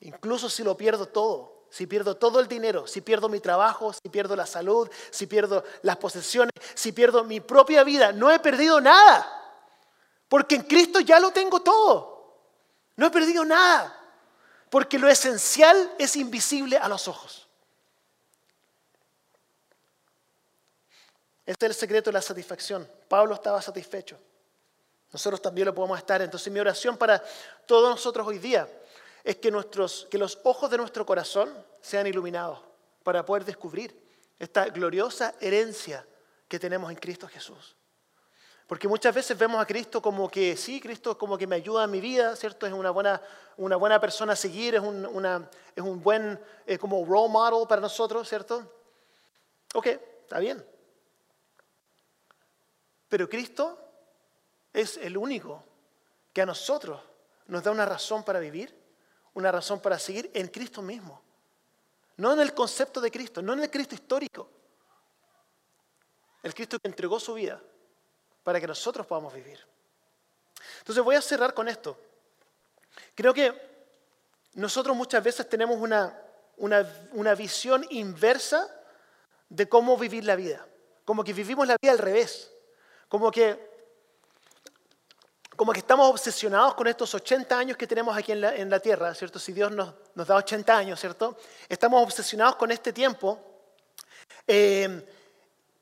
Incluso 0.00 0.48
si 0.48 0.64
lo 0.64 0.76
pierdo 0.76 1.06
todo, 1.06 1.66
si 1.70 1.86
pierdo 1.86 2.16
todo 2.16 2.40
el 2.40 2.48
dinero, 2.48 2.86
si 2.86 3.00
pierdo 3.00 3.28
mi 3.28 3.38
trabajo, 3.38 3.92
si 3.92 4.08
pierdo 4.08 4.34
la 4.34 4.46
salud, 4.46 4.90
si 5.10 5.26
pierdo 5.26 5.62
las 5.82 5.96
posesiones, 5.98 6.52
si 6.74 6.92
pierdo 6.92 7.22
mi 7.22 7.40
propia 7.40 7.84
vida, 7.84 8.12
no 8.12 8.30
he 8.30 8.40
perdido 8.40 8.80
nada. 8.80 9.36
Porque 10.28 10.56
en 10.56 10.62
Cristo 10.62 11.00
ya 11.00 11.20
lo 11.20 11.30
tengo 11.30 11.60
todo. 11.60 12.38
No 12.96 13.06
he 13.06 13.10
perdido 13.10 13.44
nada. 13.44 13.96
Porque 14.68 14.98
lo 14.98 15.08
esencial 15.08 15.94
es 15.98 16.16
invisible 16.16 16.76
a 16.76 16.88
los 16.88 17.08
ojos. 17.08 17.39
Este 21.50 21.66
es 21.66 21.70
el 21.70 21.74
secreto 21.74 22.10
de 22.10 22.14
la 22.14 22.22
satisfacción. 22.22 22.88
Pablo 23.08 23.34
estaba 23.34 23.60
satisfecho. 23.60 24.16
Nosotros 25.12 25.42
también 25.42 25.66
lo 25.66 25.74
podemos 25.74 25.98
estar. 25.98 26.22
Entonces 26.22 26.52
mi 26.52 26.60
oración 26.60 26.96
para 26.96 27.20
todos 27.66 27.90
nosotros 27.90 28.24
hoy 28.24 28.38
día 28.38 28.68
es 29.24 29.34
que, 29.34 29.50
nuestros, 29.50 30.06
que 30.08 30.16
los 30.16 30.38
ojos 30.44 30.70
de 30.70 30.76
nuestro 30.76 31.04
corazón 31.04 31.52
sean 31.80 32.06
iluminados 32.06 32.60
para 33.02 33.26
poder 33.26 33.44
descubrir 33.44 34.00
esta 34.38 34.66
gloriosa 34.66 35.34
herencia 35.40 36.06
que 36.46 36.60
tenemos 36.60 36.88
en 36.88 36.96
Cristo 36.98 37.26
Jesús. 37.26 37.74
Porque 38.68 38.86
muchas 38.86 39.12
veces 39.12 39.36
vemos 39.36 39.60
a 39.60 39.66
Cristo 39.66 40.00
como 40.00 40.30
que, 40.30 40.56
sí, 40.56 40.80
Cristo 40.80 41.18
como 41.18 41.36
que 41.36 41.48
me 41.48 41.56
ayuda 41.56 41.82
en 41.82 41.90
mi 41.90 42.00
vida, 42.00 42.36
¿cierto? 42.36 42.64
Es 42.68 42.72
una 42.72 42.90
buena, 42.90 43.20
una 43.56 43.74
buena 43.74 44.00
persona 44.00 44.34
a 44.34 44.36
seguir, 44.36 44.76
es 44.76 44.82
un, 44.82 45.04
una, 45.04 45.50
es 45.74 45.82
un 45.82 46.00
buen 46.00 46.40
como 46.78 47.04
role 47.04 47.28
model 47.28 47.66
para 47.66 47.80
nosotros, 47.80 48.28
¿cierto? 48.28 48.72
Ok, 49.74 49.86
está 49.86 50.38
bien. 50.38 50.64
Pero 53.10 53.28
Cristo 53.28 53.78
es 54.72 54.96
el 54.96 55.18
único 55.18 55.62
que 56.32 56.40
a 56.40 56.46
nosotros 56.46 57.02
nos 57.48 57.62
da 57.62 57.72
una 57.72 57.84
razón 57.84 58.24
para 58.24 58.38
vivir, 58.38 58.74
una 59.34 59.52
razón 59.52 59.80
para 59.80 59.98
seguir 59.98 60.30
en 60.32 60.48
Cristo 60.48 60.80
mismo. 60.80 61.20
No 62.16 62.32
en 62.32 62.40
el 62.40 62.54
concepto 62.54 63.00
de 63.00 63.10
Cristo, 63.10 63.42
no 63.42 63.52
en 63.52 63.64
el 63.64 63.70
Cristo 63.70 63.94
histórico. 63.94 64.48
El 66.42 66.54
Cristo 66.54 66.78
que 66.78 66.88
entregó 66.88 67.18
su 67.20 67.34
vida 67.34 67.60
para 68.44 68.60
que 68.60 68.66
nosotros 68.66 69.06
podamos 69.06 69.34
vivir. 69.34 69.58
Entonces 70.78 71.04
voy 71.04 71.16
a 71.16 71.20
cerrar 71.20 71.52
con 71.52 71.68
esto. 71.68 71.98
Creo 73.14 73.34
que 73.34 73.52
nosotros 74.54 74.96
muchas 74.96 75.22
veces 75.22 75.48
tenemos 75.48 75.78
una, 75.78 76.16
una, 76.56 77.34
visión 77.34 77.84
inversa 77.90 78.68
de 79.48 79.68
cómo 79.68 79.96
vivir 79.96 80.24
la 80.24 80.36
vida. 80.36 80.64
Como 81.04 81.24
que 81.24 81.32
vivimos 81.32 81.66
la 81.66 81.76
vida 81.80 81.92
al 81.92 81.98
revés. 81.98 82.52
Como 83.10 83.28
que, 83.32 83.58
como 85.56 85.72
que 85.72 85.80
estamos 85.80 86.08
obsesionados 86.08 86.74
con 86.74 86.86
estos 86.86 87.12
80 87.12 87.58
años 87.58 87.76
que 87.76 87.88
tenemos 87.88 88.16
aquí 88.16 88.30
en 88.30 88.70
la, 88.70 88.78
tierra, 88.78 89.12
¿cierto? 89.16 89.40
Si 89.40 89.52
Dios 89.52 89.72
nos, 89.72 89.92
nos, 90.14 90.28
da 90.28 90.36
80 90.36 90.78
años, 90.78 91.00
¿cierto? 91.00 91.36
Estamos 91.68 92.04
obsesionados 92.04 92.54
con 92.54 92.70
este 92.70 92.92
tiempo 92.92 93.36
eh, 94.46 95.04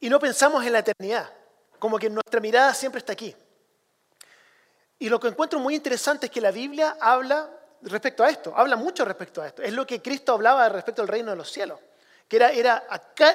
y 0.01 0.09
no 0.09 0.19
pensamos 0.19 0.65
en 0.65 0.73
la 0.73 0.79
eternidad. 0.79 1.31
Como 1.79 1.99
que 1.99 2.09
nuestra 2.09 2.41
mirada 2.41 2.73
siempre 2.73 3.01
está 3.01 3.13
aquí. 3.13 3.37
Y 4.99 5.11
lo 5.11 5.21
que 5.21 5.29
encuentro 5.29 5.59
muy 5.59 5.75
interesante 5.75 6.27
es 6.27 6.33
que 6.33 6.41
la 6.41 6.51
Biblia 6.51 6.97
habla 6.99 7.51
respecto 7.83 8.25
a 8.25 8.31
esto, 8.31 8.55
habla 8.57 8.77
mucho 8.77 9.05
respecto 9.05 9.43
a 9.43 9.49
esto. 9.49 9.61
Es 9.61 9.75
lo 9.75 9.87
que 9.87 10.01
Cristo 10.01 10.33
hablaba 10.33 10.67
respecto 10.71 11.03
al 11.03 11.09
reino 11.09 11.33
de 11.33 11.37
los 11.37 11.53
cielos, 11.53 11.79
que 12.29 12.37
era, 12.37 12.51
era 12.53 12.87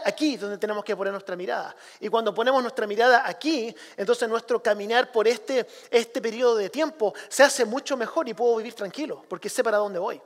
aquí 0.06 0.38
donde 0.38 0.58
tenemos 0.58 0.86
que 0.86 0.95
poner 0.95 1.12
nuestra 1.12 1.36
mirada. 1.36 1.75
Y 1.99 2.10
cuando 2.10 2.34
ponemos 2.34 2.62
nuestra 2.62 2.86
mirada 2.86 3.23
aquí, 3.27 3.75
entonces 3.97 4.29
nuestro 4.29 4.62
caminar 4.62 5.12
por 5.12 5.27
este, 5.27 5.67
este 5.89 6.21
periodo 6.21 6.56
de 6.56 6.69
tiempo 6.69 7.13
se 7.27 7.43
hace 7.43 7.65
mucho 7.65 7.97
mejor 7.97 8.29
y 8.29 8.34
puedo 8.34 8.56
vivir 8.58 8.75
tranquilo, 8.75 9.25
porque 9.27 9.49
sé 9.49 9.63
para 9.63 9.77
dónde 9.77 9.99
voy. 9.99 10.21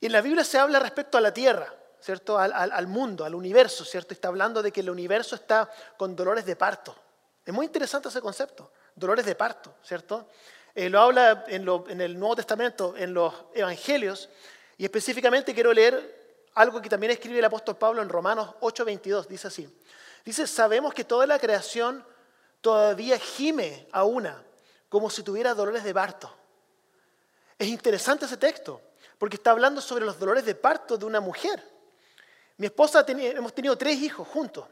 Y 0.00 0.06
en 0.06 0.12
la 0.12 0.22
Biblia 0.22 0.44
se 0.44 0.58
habla 0.58 0.78
respecto 0.78 1.18
a 1.18 1.20
la 1.20 1.32
tierra. 1.32 1.74
¿cierto? 2.00 2.38
Al, 2.38 2.86
mundo, 2.86 3.24
al 3.24 3.34
universo, 3.34 3.84
¿cierto? 3.84 4.14
Está 4.14 4.28
hablando 4.28 4.62
de 4.62 4.72
que 4.72 4.80
el 4.80 4.90
universo 4.90 5.34
está 5.34 5.70
con 5.96 6.14
dolores 6.14 6.46
de 6.46 6.56
parto. 6.56 6.94
Es 7.44 7.52
muy 7.52 7.66
interesante 7.66 8.08
ese 8.08 8.20
concepto, 8.20 8.70
dolores 8.94 9.24
de 9.24 9.34
parto, 9.34 9.74
¿cierto? 9.82 10.28
Eh, 10.74 10.88
lo 10.88 11.00
habla 11.00 11.44
en, 11.48 12.00
el 12.00 12.18
Nuevo 12.18 12.36
Testamento, 12.36 12.94
en 12.96 13.14
los 13.14 13.34
Evangelios, 13.54 14.28
y 14.76 14.84
específicamente 14.84 15.54
quiero 15.54 15.72
leer 15.72 16.17
algo 16.58 16.82
que 16.82 16.88
también 16.88 17.12
escribe 17.12 17.38
el 17.38 17.44
apóstol 17.44 17.76
Pablo 17.76 18.02
en 18.02 18.08
Romanos 18.08 18.56
8:22, 18.60 19.28
dice 19.28 19.46
así. 19.46 19.68
Dice, 20.24 20.44
sabemos 20.46 20.92
que 20.92 21.04
toda 21.04 21.24
la 21.24 21.38
creación 21.38 22.04
todavía 22.60 23.16
gime 23.16 23.86
a 23.92 24.02
una, 24.02 24.42
como 24.88 25.08
si 25.08 25.22
tuviera 25.22 25.54
dolores 25.54 25.84
de 25.84 25.94
parto. 25.94 26.34
Es 27.56 27.68
interesante 27.68 28.24
ese 28.24 28.36
texto, 28.36 28.80
porque 29.18 29.36
está 29.36 29.52
hablando 29.52 29.80
sobre 29.80 30.04
los 30.04 30.18
dolores 30.18 30.44
de 30.44 30.56
parto 30.56 30.98
de 30.98 31.04
una 31.04 31.20
mujer. 31.20 31.62
Mi 32.56 32.66
esposa, 32.66 33.04
hemos 33.06 33.54
tenido 33.54 33.78
tres 33.78 33.96
hijos 33.98 34.26
juntos. 34.26 34.66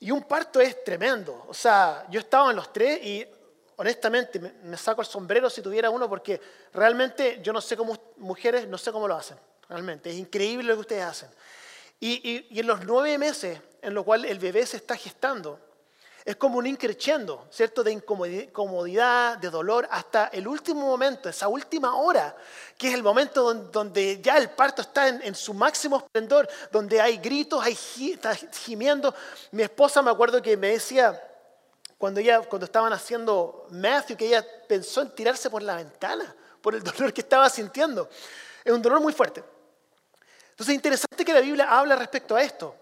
Y 0.00 0.10
un 0.10 0.24
parto 0.24 0.60
es 0.60 0.84
tremendo. 0.84 1.46
O 1.48 1.54
sea, 1.54 2.06
yo 2.10 2.20
estaba 2.20 2.50
en 2.50 2.56
los 2.56 2.70
tres 2.70 3.02
y 3.02 3.26
honestamente 3.76 4.38
me, 4.38 4.76
saco 4.76 5.00
el 5.00 5.06
sombrero 5.06 5.48
si 5.48 5.62
tuviera 5.62 5.88
uno 5.88 6.06
porque 6.06 6.38
realmente 6.74 7.40
yo 7.42 7.52
no 7.52 7.62
sé 7.62 7.78
cómo 7.78 8.12
mujeres, 8.18 8.68
no 8.68 8.76
sé 8.76 8.92
cómo 8.92 9.08
lo 9.08 9.16
hacen. 9.16 9.38
Realmente, 9.72 10.10
es 10.10 10.16
increíble 10.16 10.68
lo 10.68 10.74
que 10.74 10.80
ustedes 10.80 11.02
hacen. 11.02 11.30
Y, 11.98 12.46
en 12.60 12.66
los 12.66 12.84
nueve 12.84 13.16
meses 13.16 13.58
en 13.80 13.94
los 13.94 14.04
cuales 14.04 14.30
el 14.30 14.38
bebé 14.38 14.66
se 14.66 14.76
está 14.76 14.96
gestando, 14.96 15.58
es 16.26 16.36
como 16.36 16.58
un 16.58 16.66
increciendo, 16.66 17.46
¿cierto? 17.50 17.82
De 17.82 17.90
incomodidad, 17.90 19.38
de 19.38 19.48
dolor, 19.48 19.88
hasta 19.90 20.26
el 20.26 20.46
último 20.46 20.82
momento, 20.82 21.30
esa 21.30 21.48
última 21.48 21.96
hora, 21.96 22.36
que 22.76 22.88
es 22.88 22.94
el 22.94 23.02
momento 23.02 23.54
donde 23.54 24.20
ya 24.20 24.36
el 24.36 24.50
parto 24.50 24.82
está 24.82 25.08
en, 25.08 25.34
su 25.34 25.54
máximo 25.54 25.96
esplendor, 25.96 26.46
donde 26.70 27.00
hay 27.00 27.16
gritos, 27.16 27.64
hay 27.64 27.74
gimiendo. 28.52 29.14
Mi 29.52 29.62
esposa 29.62 30.02
me 30.02 30.10
acuerdo 30.10 30.42
que 30.42 30.54
me 30.54 30.72
decía, 30.72 31.18
cuando, 31.96 32.20
ella, 32.20 32.42
cuando 32.42 32.66
estaban 32.66 32.92
haciendo 32.92 33.66
Matthew, 33.70 34.18
que 34.18 34.26
ella 34.26 34.46
pensó 34.68 35.00
en 35.00 35.14
tirarse 35.14 35.48
por 35.48 35.62
la 35.62 35.76
ventana, 35.76 36.36
por 36.60 36.74
el 36.74 36.82
dolor 36.82 37.10
que 37.14 37.22
estaba 37.22 37.48
sintiendo. 37.48 38.10
Es 38.62 38.72
un 38.72 38.82
dolor 38.82 39.00
muy 39.00 39.14
fuerte. 39.14 39.42
Entonces 40.52 40.68
es 40.68 40.76
interesante 40.76 41.24
que 41.24 41.34
la 41.34 41.40
Biblia 41.40 41.66
habla 41.68 41.96
respecto 41.96 42.36
a 42.36 42.42
esto. 42.42 42.76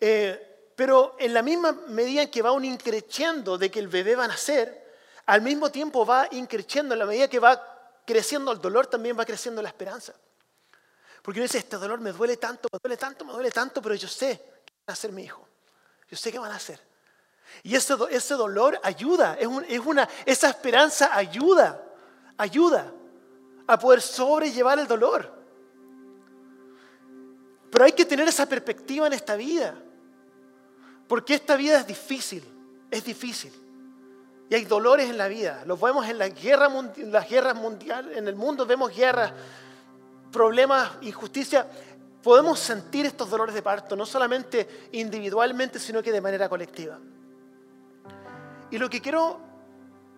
Eh, 0.00 0.72
pero 0.74 1.16
en 1.18 1.34
la 1.34 1.42
misma 1.42 1.72
medida 1.88 2.22
en 2.22 2.30
que 2.30 2.42
va 2.42 2.52
un 2.52 2.64
increciendo 2.64 3.58
de 3.58 3.70
que 3.70 3.78
el 3.78 3.88
bebé 3.88 4.14
va 4.14 4.24
a 4.24 4.28
nacer, 4.28 4.94
al 5.26 5.42
mismo 5.42 5.70
tiempo 5.70 6.06
va 6.06 6.28
increciendo, 6.30 6.94
en 6.94 7.00
la 7.00 7.06
medida 7.06 7.28
que 7.28 7.38
va 7.38 7.60
creciendo 8.06 8.52
el 8.52 8.60
dolor, 8.60 8.86
también 8.86 9.18
va 9.18 9.24
creciendo 9.24 9.60
la 9.60 9.68
esperanza. 9.68 10.14
Porque 11.22 11.40
uno 11.40 11.44
dice, 11.44 11.58
este 11.58 11.76
dolor 11.76 11.98
me 11.98 12.12
duele 12.12 12.36
tanto, 12.36 12.68
me 12.72 12.78
duele 12.80 12.96
tanto, 12.96 13.24
me 13.24 13.32
duele 13.32 13.50
tanto, 13.50 13.82
pero 13.82 13.96
yo 13.96 14.06
sé 14.06 14.38
que 14.64 14.72
van 14.86 14.92
a 14.92 14.96
ser 14.96 15.10
mi 15.10 15.24
hijo. 15.24 15.46
Yo 16.08 16.16
sé 16.16 16.30
que 16.30 16.38
van 16.38 16.52
a 16.52 16.58
ser. 16.58 16.80
Y 17.62 17.74
ese, 17.74 17.94
ese 18.10 18.34
dolor 18.34 18.78
ayuda, 18.82 19.36
es 19.38 19.46
una, 19.84 20.08
esa 20.24 20.50
esperanza 20.50 21.16
ayuda, 21.16 21.82
ayuda 22.36 22.92
a 23.66 23.78
poder 23.78 24.00
sobrellevar 24.00 24.78
el 24.78 24.86
dolor. 24.86 25.35
Pero 27.70 27.84
hay 27.84 27.92
que 27.92 28.04
tener 28.04 28.28
esa 28.28 28.46
perspectiva 28.46 29.06
en 29.06 29.12
esta 29.12 29.36
vida. 29.36 29.74
Porque 31.08 31.34
esta 31.34 31.56
vida 31.56 31.78
es 31.78 31.86
difícil, 31.86 32.42
es 32.90 33.04
difícil. 33.04 33.52
Y 34.48 34.54
hay 34.54 34.64
dolores 34.64 35.10
en 35.10 35.18
la 35.18 35.28
vida. 35.28 35.62
Los 35.66 35.80
vemos 35.80 36.06
en 36.08 36.18
la 36.18 36.28
guerra, 36.28 36.68
las 36.96 37.28
guerras 37.28 37.56
mundiales, 37.56 38.16
en 38.16 38.28
el 38.28 38.36
mundo 38.36 38.66
vemos 38.66 38.94
guerras, 38.94 39.32
problemas, 40.32 40.92
injusticia. 41.02 41.66
Podemos 42.22 42.58
sentir 42.58 43.06
estos 43.06 43.30
dolores 43.30 43.54
de 43.54 43.62
parto, 43.62 43.96
no 43.96 44.06
solamente 44.06 44.88
individualmente, 44.92 45.78
sino 45.78 46.02
que 46.02 46.12
de 46.12 46.20
manera 46.20 46.48
colectiva. 46.48 46.98
Y 48.70 48.78
lo 48.78 48.90
que 48.90 49.00
quiero 49.00 49.40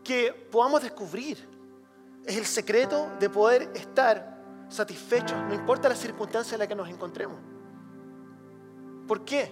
que 0.03 0.33
podamos 0.51 0.83
descubrir 0.83 1.39
es 2.25 2.37
el 2.37 2.47
secreto 2.47 3.11
de 3.19 3.29
poder 3.29 3.71
estar 3.75 4.38
satisfechos, 4.69 5.37
no 5.49 5.55
importa 5.55 5.89
la 5.89 5.95
circunstancia 5.95 6.55
en 6.55 6.61
la 6.61 6.67
que 6.67 6.75
nos 6.75 6.89
encontremos. 6.89 7.37
¿Por 9.07 9.25
qué? 9.25 9.51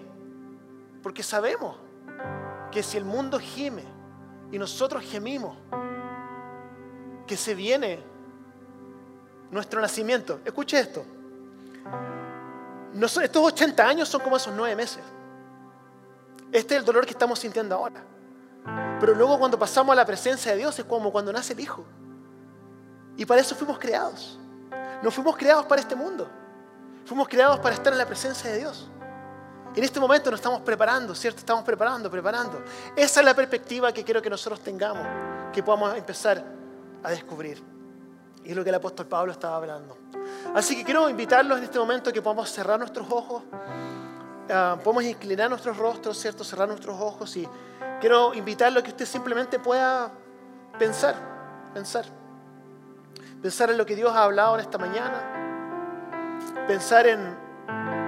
Porque 1.02 1.22
sabemos 1.22 1.76
que 2.70 2.82
si 2.82 2.96
el 2.96 3.04
mundo 3.04 3.38
gime 3.38 3.84
y 4.52 4.58
nosotros 4.58 5.02
gemimos, 5.04 5.56
que 7.26 7.36
se 7.36 7.54
viene 7.54 8.02
nuestro 9.50 9.80
nacimiento. 9.80 10.40
Escuche 10.44 10.78
esto. 10.78 11.04
Estos 13.22 13.42
80 13.42 13.86
años 13.86 14.08
son 14.08 14.20
como 14.20 14.36
esos 14.36 14.54
nueve 14.54 14.74
meses. 14.74 15.02
Este 16.52 16.74
es 16.74 16.80
el 16.80 16.86
dolor 16.86 17.04
que 17.04 17.12
estamos 17.12 17.38
sintiendo 17.38 17.74
ahora. 17.74 18.02
Pero 19.00 19.14
luego 19.14 19.38
cuando 19.38 19.58
pasamos 19.58 19.92
a 19.92 19.96
la 19.96 20.06
presencia 20.06 20.52
de 20.52 20.58
Dios 20.58 20.78
es 20.78 20.84
como 20.84 21.12
cuando 21.12 21.32
nace 21.32 21.52
el 21.52 21.60
Hijo. 21.60 21.84
Y 23.16 23.24
para 23.26 23.40
eso 23.40 23.54
fuimos 23.54 23.78
creados. 23.78 24.38
No 25.02 25.10
fuimos 25.10 25.36
creados 25.36 25.66
para 25.66 25.80
este 25.80 25.94
mundo. 25.94 26.28
Fuimos 27.04 27.28
creados 27.28 27.60
para 27.60 27.74
estar 27.74 27.92
en 27.92 27.98
la 27.98 28.06
presencia 28.06 28.50
de 28.50 28.58
Dios. 28.58 28.90
En 29.74 29.84
este 29.84 30.00
momento 30.00 30.30
nos 30.30 30.40
estamos 30.40 30.62
preparando, 30.62 31.14
¿cierto? 31.14 31.40
Estamos 31.40 31.62
preparando, 31.62 32.10
preparando. 32.10 32.62
Esa 32.96 33.20
es 33.20 33.26
la 33.26 33.34
perspectiva 33.34 33.92
que 33.92 34.02
quiero 34.02 34.22
que 34.22 34.30
nosotros 34.30 34.60
tengamos, 34.60 35.06
que 35.52 35.62
podamos 35.62 35.96
empezar 35.96 36.42
a 37.02 37.10
descubrir. 37.10 37.62
Y 38.42 38.50
es 38.50 38.56
lo 38.56 38.64
que 38.64 38.70
el 38.70 38.76
apóstol 38.76 39.06
Pablo 39.06 39.32
estaba 39.32 39.56
hablando. 39.56 39.98
Así 40.54 40.76
que 40.76 40.84
quiero 40.84 41.08
invitarlos 41.10 41.58
en 41.58 41.64
este 41.64 41.78
momento 41.78 42.10
que 42.12 42.22
podamos 42.22 42.50
cerrar 42.50 42.78
nuestros 42.78 43.06
ojos, 43.10 43.42
uh, 44.48 45.00
inclinar 45.02 45.50
nuestros 45.50 45.76
rostros, 45.76 46.18
¿cierto? 46.18 46.42
Cerrar 46.42 46.68
nuestros 46.68 46.98
ojos 46.98 47.36
y 47.36 47.46
quiero 48.00 48.32
invitarlo 48.32 48.80
a 48.80 48.82
que 48.82 48.90
usted 48.90 49.04
simplemente 49.04 49.58
pueda 49.58 50.10
pensar, 50.78 51.16
pensar. 51.74 52.06
Pensar 53.42 53.70
en 53.70 53.78
lo 53.78 53.86
que 53.86 53.96
Dios 53.96 54.12
ha 54.12 54.24
hablado 54.24 54.54
en 54.54 54.60
esta 54.60 54.78
mañana. 54.78 55.22
Pensar 56.66 57.06
en 57.06 57.46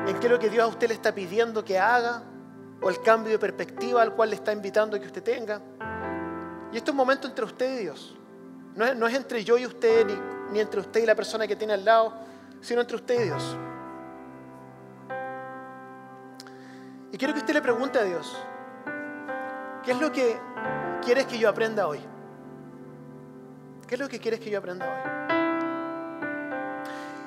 en 0.08 0.18
qué 0.18 0.26
es 0.26 0.32
lo 0.32 0.38
que 0.38 0.48
Dios 0.48 0.64
a 0.64 0.66
usted 0.68 0.88
le 0.88 0.94
está 0.94 1.14
pidiendo 1.14 1.64
que 1.64 1.78
haga, 1.78 2.22
o 2.80 2.88
el 2.88 3.02
cambio 3.02 3.32
de 3.32 3.38
perspectiva 3.38 4.00
al 4.00 4.14
cual 4.14 4.30
le 4.30 4.36
está 4.36 4.52
invitando 4.52 4.98
que 4.98 5.06
usted 5.06 5.22
tenga. 5.22 5.60
Y 6.72 6.76
esto 6.76 6.90
es 6.90 6.92
un 6.92 6.96
momento 6.96 7.26
entre 7.26 7.44
usted 7.44 7.74
y 7.74 7.82
Dios. 7.82 8.16
No 8.74 8.86
es, 8.86 8.96
no 8.96 9.06
es 9.06 9.14
entre 9.14 9.44
yo 9.44 9.58
y 9.58 9.66
usted, 9.66 10.06
ni, 10.06 10.14
ni 10.52 10.60
entre 10.60 10.80
usted 10.80 11.02
y 11.02 11.06
la 11.06 11.14
persona 11.14 11.46
que 11.46 11.56
tiene 11.56 11.74
al 11.74 11.84
lado, 11.84 12.14
sino 12.60 12.80
entre 12.80 12.96
usted 12.96 13.20
y 13.20 13.24
Dios. 13.24 13.56
Y 17.12 17.18
quiero 17.18 17.34
que 17.34 17.40
usted 17.40 17.54
le 17.54 17.62
pregunte 17.62 17.98
a 17.98 18.04
Dios, 18.04 18.36
¿qué 19.82 19.92
es 19.92 20.00
lo 20.00 20.12
que 20.12 20.38
quieres 21.04 21.26
que 21.26 21.38
yo 21.38 21.48
aprenda 21.48 21.88
hoy? 21.88 22.00
¿Qué 23.86 23.94
es 23.94 24.00
lo 24.00 24.08
que 24.08 24.20
quieres 24.20 24.40
que 24.40 24.50
yo 24.50 24.58
aprenda 24.58 24.86
hoy? 24.86 25.17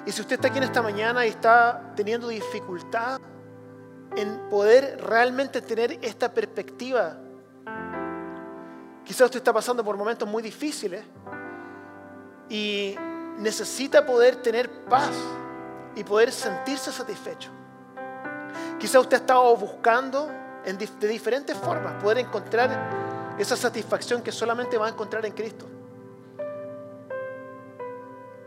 Y 0.06 0.12
si 0.12 0.22
usted 0.22 0.36
está 0.36 0.48
aquí 0.48 0.58
en 0.58 0.64
esta 0.64 0.82
mañana 0.82 1.26
y 1.26 1.30
está 1.30 1.94
teniendo 1.96 2.28
dificultad 2.28 3.20
en 4.16 4.50
poder 4.50 5.00
realmente 5.04 5.62
tener 5.62 6.00
esta 6.02 6.34
perspectiva, 6.34 7.18
quizás 9.06 9.26
usted 9.26 9.38
está 9.38 9.54
pasando 9.54 9.84
por 9.84 9.96
momentos 9.98 10.28
muy 10.28 10.42
difíciles 10.42 11.04
y 12.50 12.96
necesita 13.38 14.06
poder 14.06 14.38
tener 14.38 14.70
paz 14.86 15.12
y 15.96 16.04
poder 16.04 16.32
sentirse 16.32 16.92
satisfecho. 16.92 17.52
Quizás 18.80 19.02
usted 19.02 19.18
ha 19.18 19.20
estado 19.20 19.56
buscando 19.56 20.30
de 20.66 21.08
diferentes 21.08 21.56
formas 21.58 22.02
poder 22.02 22.18
encontrar 22.18 23.36
esa 23.38 23.56
satisfacción 23.56 24.22
que 24.22 24.32
solamente 24.32 24.78
va 24.78 24.88
a 24.88 24.90
encontrar 24.90 25.26
en 25.26 25.34
Cristo. 25.34 25.68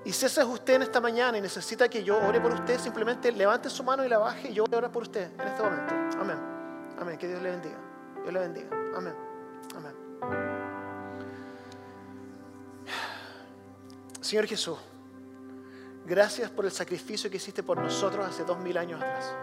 Y 0.05 0.13
si 0.13 0.27
ese 0.27 0.43
es 0.43 0.47
usted 0.47 0.75
en 0.75 0.83
esta 0.83 1.01
mañana 1.01 1.39
y 1.39 1.41
necesita 1.41 1.89
que 1.89 2.05
yo 2.05 2.19
ore 2.19 2.39
por 2.41 2.53
usted, 2.53 2.79
simplemente 2.79 3.33
levante 3.33 3.71
su 3.71 3.83
mano 3.83 4.05
y 4.05 4.09
la 4.09 4.19
baje 4.19 4.51
y 4.51 4.53
yo 4.53 4.65
voy 4.65 4.75
a 4.75 4.79
orar 4.79 4.93
por 4.93 5.03
usted 5.03 5.31
en 5.33 5.49
este 5.49 5.63
momento. 5.63 5.95
Amén. 6.21 6.39
Amén. 6.99 7.19
Que 7.19 7.27
Dios 7.27 7.41
le 7.41 7.51
bendiga. 7.51 7.79
Dios 8.23 8.33
le 8.33 8.41
bendiga. 8.41 8.69
Amén. 8.95 9.15
Amén. 9.75 9.95
Señor 14.21 14.47
Jesús, 14.47 14.79
gracias 16.07 16.51
por 16.51 16.67
el 16.67 16.71
sacrificio 16.71 17.31
que 17.31 17.39
hiciste 17.39 17.63
por 17.63 17.79
nosotros 17.79 18.27
hace 18.27 18.45
dos 18.45 18.59
mil 18.59 18.77
años 18.77 19.01
atrás. 19.01 19.35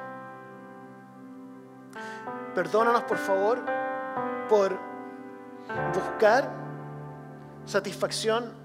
Perdónanos, 2.54 3.04
por 3.04 3.18
favor, 3.18 3.60
por 4.48 4.78
buscar 5.94 6.52
satisfacción 7.66 8.61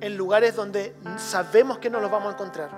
en 0.00 0.16
lugares 0.16 0.54
donde 0.54 0.94
sabemos 1.16 1.78
que 1.78 1.90
no 1.90 2.00
los 2.00 2.10
vamos 2.10 2.28
a 2.28 2.32
encontrar. 2.32 2.70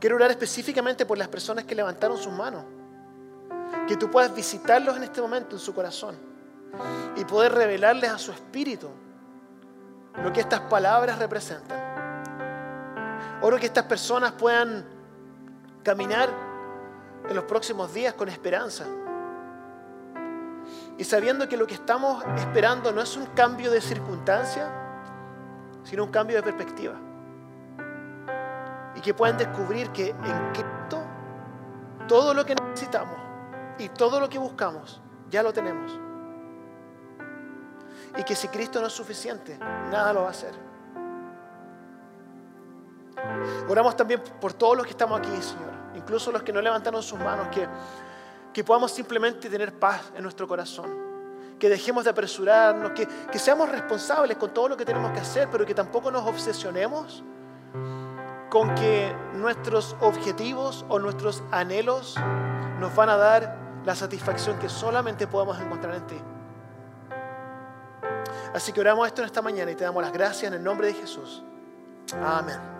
Quiero 0.00 0.16
orar 0.16 0.30
específicamente 0.30 1.06
por 1.06 1.16
las 1.16 1.28
personas 1.28 1.64
que 1.64 1.74
levantaron 1.74 2.18
sus 2.18 2.32
manos. 2.32 2.64
Que 3.88 3.96
tú 3.96 4.10
puedas 4.10 4.34
visitarlos 4.34 4.96
en 4.96 5.04
este 5.04 5.20
momento 5.20 5.56
en 5.56 5.60
su 5.60 5.74
corazón 5.74 6.16
y 7.16 7.24
poder 7.24 7.52
revelarles 7.52 8.10
a 8.10 8.18
su 8.18 8.32
espíritu 8.32 8.88
lo 10.22 10.32
que 10.32 10.40
estas 10.40 10.60
palabras 10.60 11.18
representan. 11.18 11.78
Oro 13.40 13.58
que 13.58 13.66
estas 13.66 13.84
personas 13.84 14.32
puedan 14.32 14.84
caminar 15.82 16.28
en 17.28 17.34
los 17.34 17.44
próximos 17.44 17.92
días 17.92 18.14
con 18.14 18.28
esperanza. 18.28 18.84
Y 20.96 21.04
sabiendo 21.04 21.48
que 21.48 21.56
lo 21.56 21.66
que 21.66 21.74
estamos 21.74 22.24
esperando 22.36 22.92
no 22.92 23.00
es 23.00 23.16
un 23.16 23.26
cambio 23.26 23.70
de 23.70 23.80
circunstancia, 23.80 24.83
sino 25.84 26.04
un 26.04 26.10
cambio 26.10 26.36
de 26.36 26.42
perspectiva. 26.42 26.94
Y 28.96 29.00
que 29.00 29.14
puedan 29.14 29.36
descubrir 29.36 29.90
que 29.90 30.10
en 30.10 30.52
Cristo 30.52 31.02
todo 32.08 32.34
lo 32.34 32.44
que 32.44 32.54
necesitamos 32.54 33.16
y 33.78 33.88
todo 33.90 34.20
lo 34.20 34.28
que 34.28 34.38
buscamos 34.38 35.00
ya 35.30 35.42
lo 35.42 35.52
tenemos. 35.52 35.98
Y 38.16 38.22
que 38.22 38.34
si 38.34 38.48
Cristo 38.48 38.80
no 38.80 38.86
es 38.86 38.92
suficiente, 38.92 39.58
nada 39.58 40.12
lo 40.12 40.22
va 40.22 40.28
a 40.28 40.30
hacer. 40.30 40.54
Oramos 43.68 43.96
también 43.96 44.22
por 44.40 44.52
todos 44.52 44.76
los 44.76 44.86
que 44.86 44.92
estamos 44.92 45.18
aquí, 45.18 45.30
Señor, 45.40 45.72
incluso 45.94 46.30
los 46.30 46.42
que 46.42 46.52
no 46.52 46.60
levantaron 46.60 47.02
sus 47.02 47.18
manos, 47.18 47.48
que, 47.48 47.66
que 48.52 48.62
podamos 48.62 48.92
simplemente 48.92 49.48
tener 49.48 49.78
paz 49.78 50.12
en 50.14 50.22
nuestro 50.22 50.46
corazón 50.46 51.03
que 51.58 51.68
dejemos 51.68 52.04
de 52.04 52.10
apresurarnos, 52.10 52.92
que, 52.92 53.06
que 53.06 53.38
seamos 53.38 53.68
responsables 53.68 54.36
con 54.36 54.52
todo 54.52 54.68
lo 54.68 54.76
que 54.76 54.84
tenemos 54.84 55.12
que 55.12 55.20
hacer, 55.20 55.48
pero 55.50 55.64
que 55.64 55.74
tampoco 55.74 56.10
nos 56.10 56.26
obsesionemos 56.26 57.22
con 58.50 58.74
que 58.74 59.14
nuestros 59.34 59.96
objetivos 60.00 60.84
o 60.88 60.98
nuestros 60.98 61.42
anhelos 61.50 62.16
nos 62.78 62.94
van 62.94 63.08
a 63.08 63.16
dar 63.16 63.56
la 63.84 63.94
satisfacción 63.94 64.58
que 64.58 64.68
solamente 64.68 65.26
podemos 65.26 65.60
encontrar 65.60 65.94
en 65.96 66.06
ti. 66.06 66.20
Así 68.54 68.72
que 68.72 68.80
oramos 68.80 69.06
esto 69.06 69.22
en 69.22 69.26
esta 69.26 69.42
mañana 69.42 69.72
y 69.72 69.74
te 69.74 69.84
damos 69.84 70.02
las 70.02 70.12
gracias 70.12 70.44
en 70.44 70.54
el 70.54 70.62
nombre 70.62 70.86
de 70.86 70.94
Jesús. 70.94 71.42
Amén. 72.22 72.73